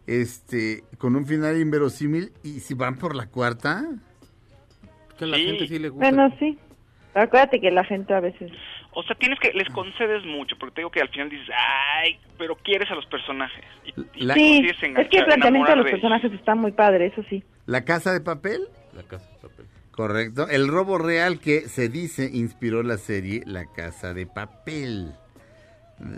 [0.08, 3.84] este con un final inverosímil y si van por la cuarta,
[5.18, 5.46] Que a la Sí.
[5.46, 6.10] gente sí le gusta.
[6.12, 6.58] Bueno, sí.
[7.14, 8.52] Acuérdate que la gente a veces...
[8.98, 11.48] O sea, tienes que, les concedes mucho, porque te digo que al final dices,
[11.98, 13.64] ay, pero quieres a los personajes.
[13.86, 14.68] Y, y La- te Sí,
[14.98, 17.44] es que el planteamiento de los personajes está muy padre, eso sí.
[17.66, 19.66] La Casa de Papel, La casa de papel.
[19.92, 20.48] correcto.
[20.50, 25.14] El robo real que se dice inspiró la serie La Casa de Papel.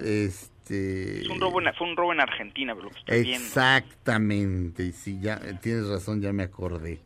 [0.04, 3.46] Este Es un robo en- fue un robo en Argentina, pero lo que estoy viendo.
[3.48, 7.00] Exactamente, y sí, ya eh, tienes razón, ya me acordé.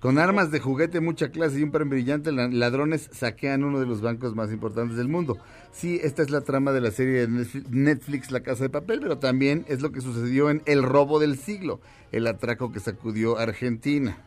[0.00, 3.86] Con armas de juguete, mucha clase y un premio brillante, la- ladrones saquean uno de
[3.86, 5.36] los bancos más importantes del mundo.
[5.72, 9.00] Sí, esta es la trama de la serie de Netflix- Netflix La Casa de Papel,
[9.00, 11.80] pero también es lo que sucedió en El robo del siglo,
[12.12, 14.18] el atraco que sacudió Argentina.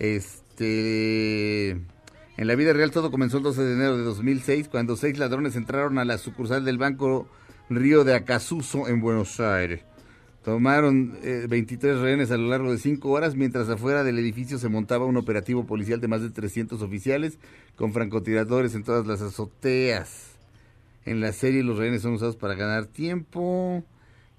[0.00, 5.18] Este, en la vida real todo comenzó el 12 de enero de 2006 cuando seis
[5.18, 7.28] ladrones entraron a la sucursal del banco
[7.70, 9.82] Río de Acasuso en Buenos Aires.
[10.42, 14.68] Tomaron eh, 23 rehenes a lo largo de cinco horas, mientras afuera del edificio se
[14.68, 17.38] montaba un operativo policial de más de 300 oficiales
[17.76, 20.32] con francotiradores en todas las azoteas.
[21.04, 23.84] En la serie los rehenes son usados para ganar tiempo.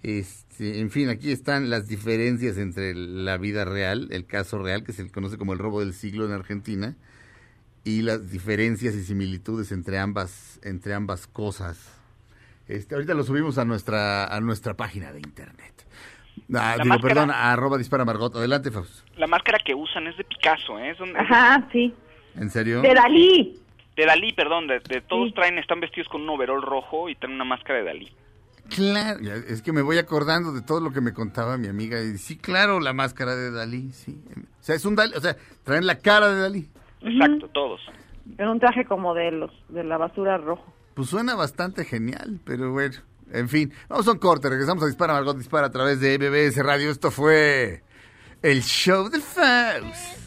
[0.03, 4.91] Este, en fin, aquí están las diferencias entre la vida real, el caso real, que
[4.91, 6.97] se conoce como el robo del siglo en Argentina,
[7.85, 12.00] y las diferencias y similitudes entre ambas, entre ambas cosas.
[12.71, 15.73] Este, ahorita lo subimos a nuestra, a nuestra página de internet.
[16.53, 18.33] Ah, digo, máscara- perdón, a arroba dispara Margot.
[18.35, 19.03] Adelante, Fausto.
[19.17, 20.91] La máscara que usan es de Picasso, ¿eh?
[20.91, 21.93] Es un- Ajá, sí.
[22.35, 22.81] ¿En serio?
[22.81, 23.57] De Dalí.
[23.95, 27.35] de Dalí, perdón, de, de todos traen, están vestidos con un overol rojo y traen
[27.35, 28.09] una máscara de Dalí.
[28.73, 29.19] Claro,
[29.49, 32.01] es que me voy acordando de todo lo que me contaba mi amiga.
[32.01, 34.17] Y sí, claro, la máscara de Dalí, sí.
[34.37, 35.35] O sea, es un Dalí, o sea,
[35.65, 36.69] traen la cara de Dalí.
[37.01, 37.81] Exacto, todos.
[38.37, 40.73] En un traje como de los de la basura rojo.
[41.01, 42.95] Pues suena bastante genial, pero bueno,
[43.31, 43.73] en fin.
[43.89, 46.91] Vamos a un corte, regresamos a Dispara Margot Dispara a través de MBS Radio.
[46.91, 47.81] Esto fue
[48.43, 50.19] el show de Faust.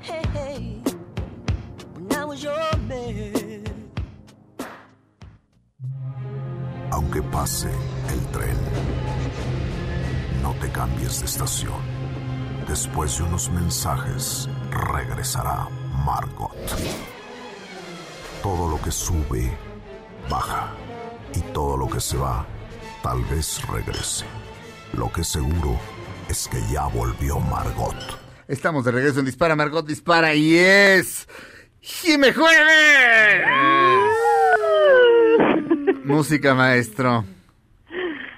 [0.00, 0.82] Hey, hey,
[1.96, 2.54] when I was your
[2.86, 3.64] man.
[6.92, 7.70] Aunque pase
[8.12, 8.56] el tren,
[10.40, 11.82] no te cambies de estación.
[12.68, 15.68] Después de unos mensajes, regresará
[16.06, 16.54] Margot.
[18.44, 19.50] Todo lo que sube,
[20.28, 20.70] baja.
[21.34, 22.46] Y todo lo que se va,
[23.02, 24.26] tal vez regrese.
[24.92, 25.80] Lo que seguro
[26.28, 27.96] es que ya volvió Margot.
[28.46, 31.26] Estamos de regreso en Dispara Margot Dispara y es
[31.80, 33.46] Jime Jueves.
[36.04, 37.24] Música maestro.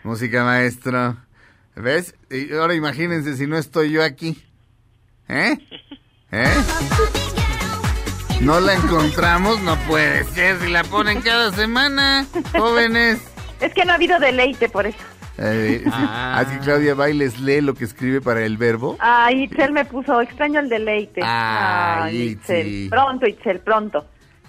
[0.05, 1.17] Música maestro.
[1.75, 2.15] ¿Ves?
[2.31, 4.41] Y ahora imagínense si no estoy yo aquí.
[5.27, 5.59] ¿Eh?
[6.31, 6.55] ¿Eh?
[8.41, 10.59] No la encontramos, no puede ser.
[10.61, 12.27] Si la ponen cada semana,
[12.57, 13.21] jóvenes.
[13.61, 14.99] Es que no ha habido deleite por eso.
[15.39, 15.91] Eh, sí.
[15.93, 16.39] Ah.
[16.39, 18.97] Así Claudia Bailes lee lo que escribe para el verbo.
[19.01, 21.21] Ay, Itzel me puso, extraño el deleite.
[21.25, 22.67] Ay, Itzel.
[22.67, 22.89] Itzi.
[22.89, 24.07] Pronto, Itzel, pronto.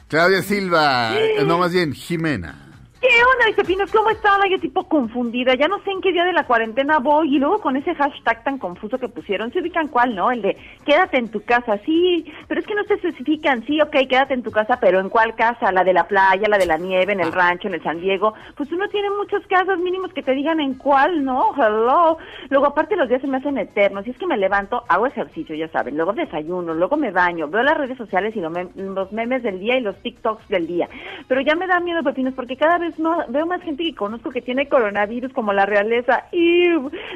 [0.07, 2.66] Claudia Silva, eh, no más bien, Jimena.
[2.99, 3.91] ¿Qué onda, mis pepinos?
[3.91, 4.48] ¿Cómo estaba?
[4.49, 5.53] Yo tipo confundida.
[5.53, 7.36] Ya no sé en qué día de la cuarentena voy.
[7.36, 10.32] Y luego con ese hashtag tan confuso que pusieron, se ubican cuál, ¿no?
[10.32, 11.78] El de quédate en tu casa.
[11.86, 13.64] Sí, pero es que no se especifican.
[13.68, 15.72] Sí, ok, quédate en tu casa, pero ¿en cuál casa?
[15.72, 18.34] ¿La de la playa, la de la nieve, en el rancho, en el San Diego?
[18.56, 21.52] Pues uno tiene muchas casas mínimos que te digan en cuál, ¿no?
[21.56, 22.18] Hello.
[22.49, 24.07] Luego, aparte, los días se me hacen eternos.
[24.07, 25.98] Y es que me levanto, hago ejercicio, ya saben.
[25.98, 29.82] Luego desayuno, luego me baño, veo las redes sociales y los memes del día y
[29.82, 30.90] los TikToks del día.
[31.28, 34.30] Pero ya me da miedo, pepinos, porque cada vez más, veo más gente que conozco
[34.31, 36.26] que tiene coronavirus, como la realeza.
[36.31, 36.68] Y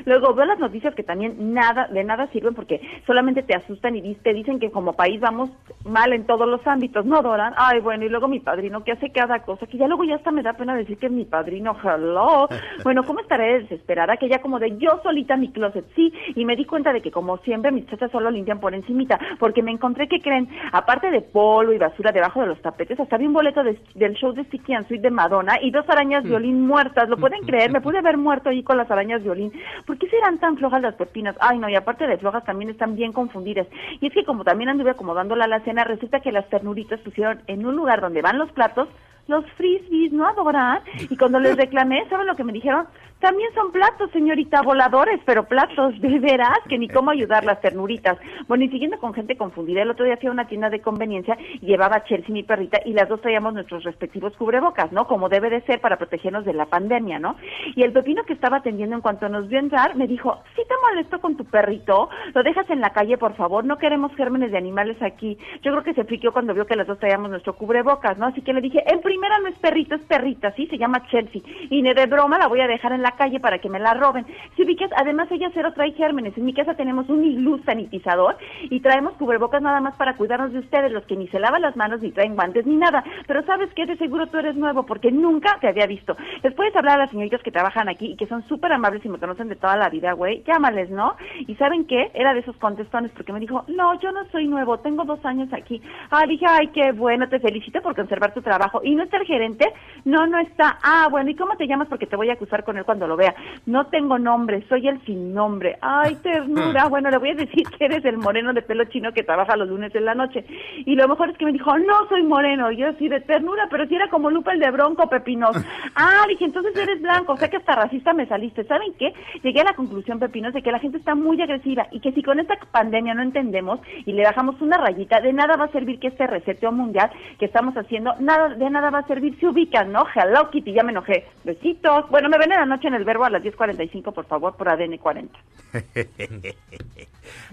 [0.05, 4.15] luego veo las noticias que también nada, de nada sirven porque solamente te asustan y
[4.15, 5.49] te dicen que como país vamos
[5.85, 7.53] mal en todos los ámbitos, ¿no, Doran?
[7.57, 10.31] Ay, bueno, y luego mi padrino que hace cada cosa, que ya luego ya hasta
[10.31, 12.47] me da pena decir que es mi padrino, hello.
[12.83, 14.17] Bueno, ¿cómo estaré de desesperada?
[14.17, 17.11] Que ya como de yo solita mi closet, sí, y me di cuenta de que
[17.11, 21.21] como siempre mis chachas solo limpian por encimita, porque me encontré que creen, aparte de
[21.21, 24.43] polvo y basura debajo de los tapetes, hasta vi un boleto de- del show de
[24.45, 27.71] Sticky and Sweet de Madonna y dos arañas violín muertas, ¿lo pueden creer?
[27.71, 29.51] Me pude haber muerto ahí con las arañas violín.
[29.85, 31.35] ¿Por qué serán tan flojas las pepinas?
[31.39, 33.67] Ay, no, y aparte de flojas también están bien confundidas.
[33.99, 37.65] Y es que como también anduve acomodando la alacena, resulta que las ternuritas pusieron en
[37.65, 38.89] un lugar donde van los platos
[39.27, 40.81] los frisbees, ¿no adoran?
[41.09, 42.85] Y cuando les reclamé, ¿saben lo que me dijeron?
[43.21, 48.17] También son platos, señorita, voladores, pero platos, de veras, que ni cómo ayudar las ternuritas.
[48.47, 51.37] Bueno, y siguiendo con gente confundida, el otro día fui a una tienda de conveniencia
[51.61, 55.05] y llevaba a Chelsea, mi perrita, y las dos traíamos nuestros respectivos cubrebocas, ¿no?
[55.05, 57.35] Como debe de ser para protegernos de la pandemia, ¿no?
[57.75, 60.73] Y el pepino que estaba atendiendo en cuanto nos vio entrar, me dijo, ¿sí te
[60.89, 62.09] molesto con tu perrito?
[62.33, 65.37] Lo dejas en la calle, por favor, no queremos gérmenes de animales aquí.
[65.61, 68.25] Yo creo que se friqueó cuando vio que las dos traíamos nuestro cubrebocas, ¿no?
[68.25, 70.65] Así que le dije, en primera no es perrito, es perrita, ¿sí?
[70.65, 71.43] Se llama Chelsea.
[71.69, 73.93] Y ni de broma la voy a dejar en la calle para que me la
[73.93, 74.25] roben.
[74.55, 76.37] Si ubicas, además ella cero trae gérmenes.
[76.37, 80.59] En mi casa tenemos un iglú sanitizador y traemos cubrebocas nada más para cuidarnos de
[80.59, 83.03] ustedes, los que ni se lavan las manos, ni traen guantes, ni nada.
[83.27, 86.15] Pero sabes que de seguro tú eres nuevo porque nunca te había visto.
[86.43, 89.09] Les puedes hablar a las señoritas que trabajan aquí y que son súper amables y
[89.09, 90.43] me conocen de toda la vida, güey.
[90.43, 91.15] Llámales, ¿no?
[91.47, 92.11] Y ¿saben qué?
[92.13, 95.51] Era de esos contestones porque me dijo, no, yo no soy nuevo, tengo dos años
[95.53, 95.81] aquí.
[96.09, 98.81] Ah, dije, ay, qué bueno, te felicito por conservar tu trabajo.
[98.83, 99.71] ¿Y no está el gerente?
[100.05, 100.79] No, no está.
[100.83, 101.87] Ah, bueno, ¿y cómo te llamas?
[101.87, 103.35] Porque te voy a acusar con él cuando lo vea.
[103.65, 105.77] No tengo nombre, soy el sin nombre.
[105.81, 106.87] Ay, ternura.
[106.91, 109.69] Bueno, le voy a decir que eres el moreno de pelo chino que trabaja los
[109.69, 110.43] lunes en la noche.
[110.85, 112.69] Y lo mejor es que me dijo, no soy moreno.
[112.71, 115.55] Y yo así de ternura, pero si era como Lupa el de Bronco, Pepinos.
[115.93, 117.33] Ah, dije, entonces eres blanco.
[117.33, 118.63] O sea que hasta racista me saliste.
[118.63, 119.13] ¿Saben qué?
[119.43, 122.23] Llegué a la conclusión, Pepinos, de que la gente está muy agresiva y que si
[122.23, 125.99] con esta pandemia no entendemos y le bajamos una rayita, de nada va a servir
[125.99, 129.37] que este reseteo mundial que estamos haciendo, nada de nada va a servir.
[129.39, 130.05] Se ubican, ¿no?
[130.13, 131.25] Hello Kitty, ya me enojé.
[131.43, 132.09] Besitos.
[132.09, 134.69] Bueno, me ven en la noche escuchen el verbo a las 10.45, por favor, por
[134.69, 135.39] ADN 40.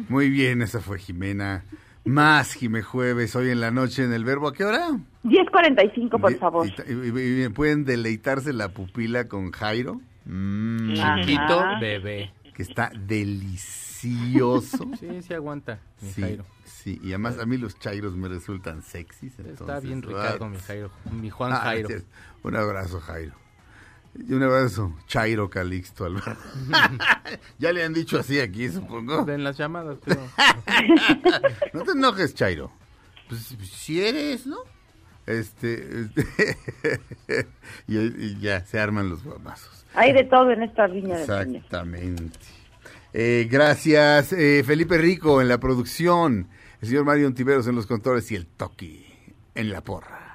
[0.09, 1.65] Muy bien, esa fue Jimena.
[2.05, 4.48] Más Jime Jueves, hoy en la noche en el verbo.
[4.48, 4.89] ¿A qué hora?
[5.24, 6.66] 10.45, por Y- favor.
[6.66, 6.70] Y,
[7.19, 10.01] y- y pueden deleitarse la pupila con Jairo.
[10.24, 11.81] Mm, Chiquito, Ajá.
[11.81, 12.32] bebé.
[12.55, 14.89] que está delicioso.
[15.01, 16.44] Sí, sí aguanta, mi Sí, Jairo.
[16.65, 19.39] sí, y además a mí los chairos me resultan sexys.
[19.40, 20.90] Está bien Ricardo, mi Jairo.
[21.12, 21.89] Mi Juan ah, Jairo.
[22.43, 23.32] Un abrazo, Jairo.
[24.27, 26.40] Y un abrazo, Chairo Calixto Alvarado.
[27.59, 29.28] ya le han dicho así aquí, supongo.
[29.28, 30.28] En las llamadas, creo.
[31.73, 32.73] no te enojes, Chairo.
[33.28, 34.59] Pues si eres, ¿no?
[35.27, 36.27] Este, este,
[37.86, 39.85] y, y ya se arman los guamazos.
[39.95, 41.20] Hay de todo en esta viña.
[41.20, 42.39] Exactamente.
[43.12, 46.49] Eh, gracias, eh, Felipe Rico en la producción,
[46.81, 49.07] el señor Mario Ontiveros en los controles y el Toki
[49.55, 50.28] en la porra.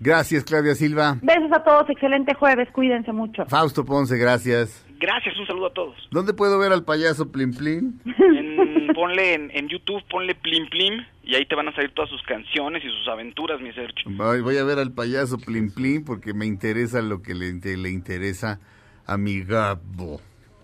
[0.00, 1.18] Gracias, Claudia Silva.
[1.20, 3.44] Besos a todos, excelente jueves, cuídense mucho.
[3.46, 4.84] Fausto Ponce, gracias.
[4.98, 5.94] Gracias, un saludo a todos.
[6.10, 7.98] ¿Dónde puedo ver al payaso Plim Plim?
[8.04, 12.10] En- ponle en, en YouTube, ponle Plim Plim y ahí te van a salir todas
[12.10, 14.10] sus canciones y sus aventuras, mi Sergio.
[14.10, 17.90] Voy, voy a ver al payaso Plim Plim porque me interesa lo que le, le
[17.90, 18.58] interesa
[19.06, 20.20] a mi Gabo.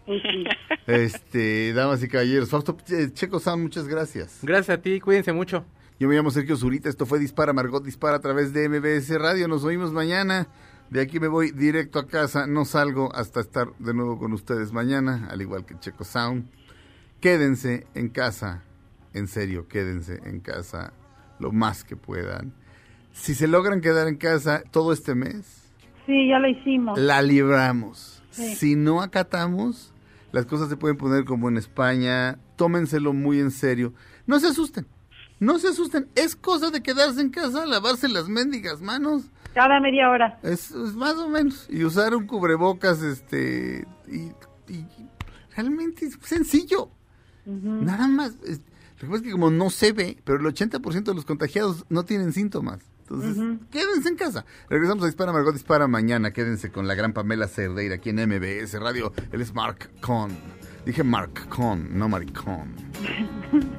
[0.06, 0.22] Pues.
[0.86, 4.40] Este, damas y caballeros, Fausto eh, Checo Sound, muchas gracias.
[4.42, 5.64] Gracias a ti, cuídense mucho.
[5.98, 9.48] Yo me llamo Sergio Zurita, esto fue Dispara, Margot Dispara a través de MBS Radio,
[9.48, 10.46] nos oímos mañana.
[10.90, 14.72] De aquí me voy directo a casa, no salgo hasta estar de nuevo con ustedes
[14.72, 16.48] mañana, al igual que Checo Sound.
[17.20, 18.62] Quédense en casa,
[19.14, 20.92] en serio, quédense en casa
[21.40, 22.52] lo más que puedan.
[23.12, 25.62] Si se logran quedar en casa todo este mes,
[26.04, 26.98] Sí, ya lo hicimos.
[26.98, 28.22] la libramos.
[28.30, 28.54] Sí.
[28.54, 29.92] Si no acatamos,
[30.30, 32.38] las cosas se pueden poner como en España.
[32.56, 33.92] Tómenselo muy en serio.
[34.26, 34.86] No se asusten.
[35.38, 36.08] No se asusten.
[36.14, 39.24] Es cosa de quedarse en casa, lavarse las mendigas manos.
[39.54, 40.38] Cada media hora.
[40.42, 41.66] Es, es más o menos.
[41.70, 43.86] Y usar un cubrebocas, este.
[44.08, 44.32] Y,
[44.72, 44.86] y
[45.54, 46.90] realmente es sencillo.
[47.44, 48.34] Nada más.
[48.44, 48.60] Es-
[48.98, 51.84] lo que pasa es que como no se ve, pero el 80% de los contagiados
[51.90, 52.80] no tienen síntomas.
[53.02, 53.36] Entonces,
[53.70, 54.44] quédense en casa.
[54.70, 56.32] Regresamos a Dispara Margot Dispara mañana.
[56.32, 59.12] Quédense con la gran Pamela Cerdeira aquí en MBS Radio.
[59.32, 60.30] Él es Mark Con.
[60.86, 62.76] Dije Mark Con, no Maricón.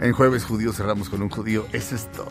[0.02, 1.66] En Jueves Judío cerramos con un judío.
[1.72, 2.28] Eso es todo.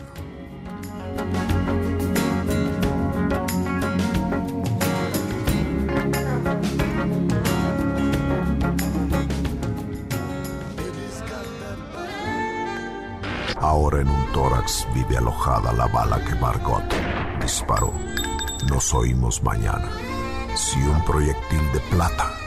[13.59, 16.83] Ahora en un tórax vive alojada la bala que Margot
[17.41, 17.91] disparó.
[18.69, 19.89] Nos oímos mañana.
[20.55, 22.46] Si un proyectil de plata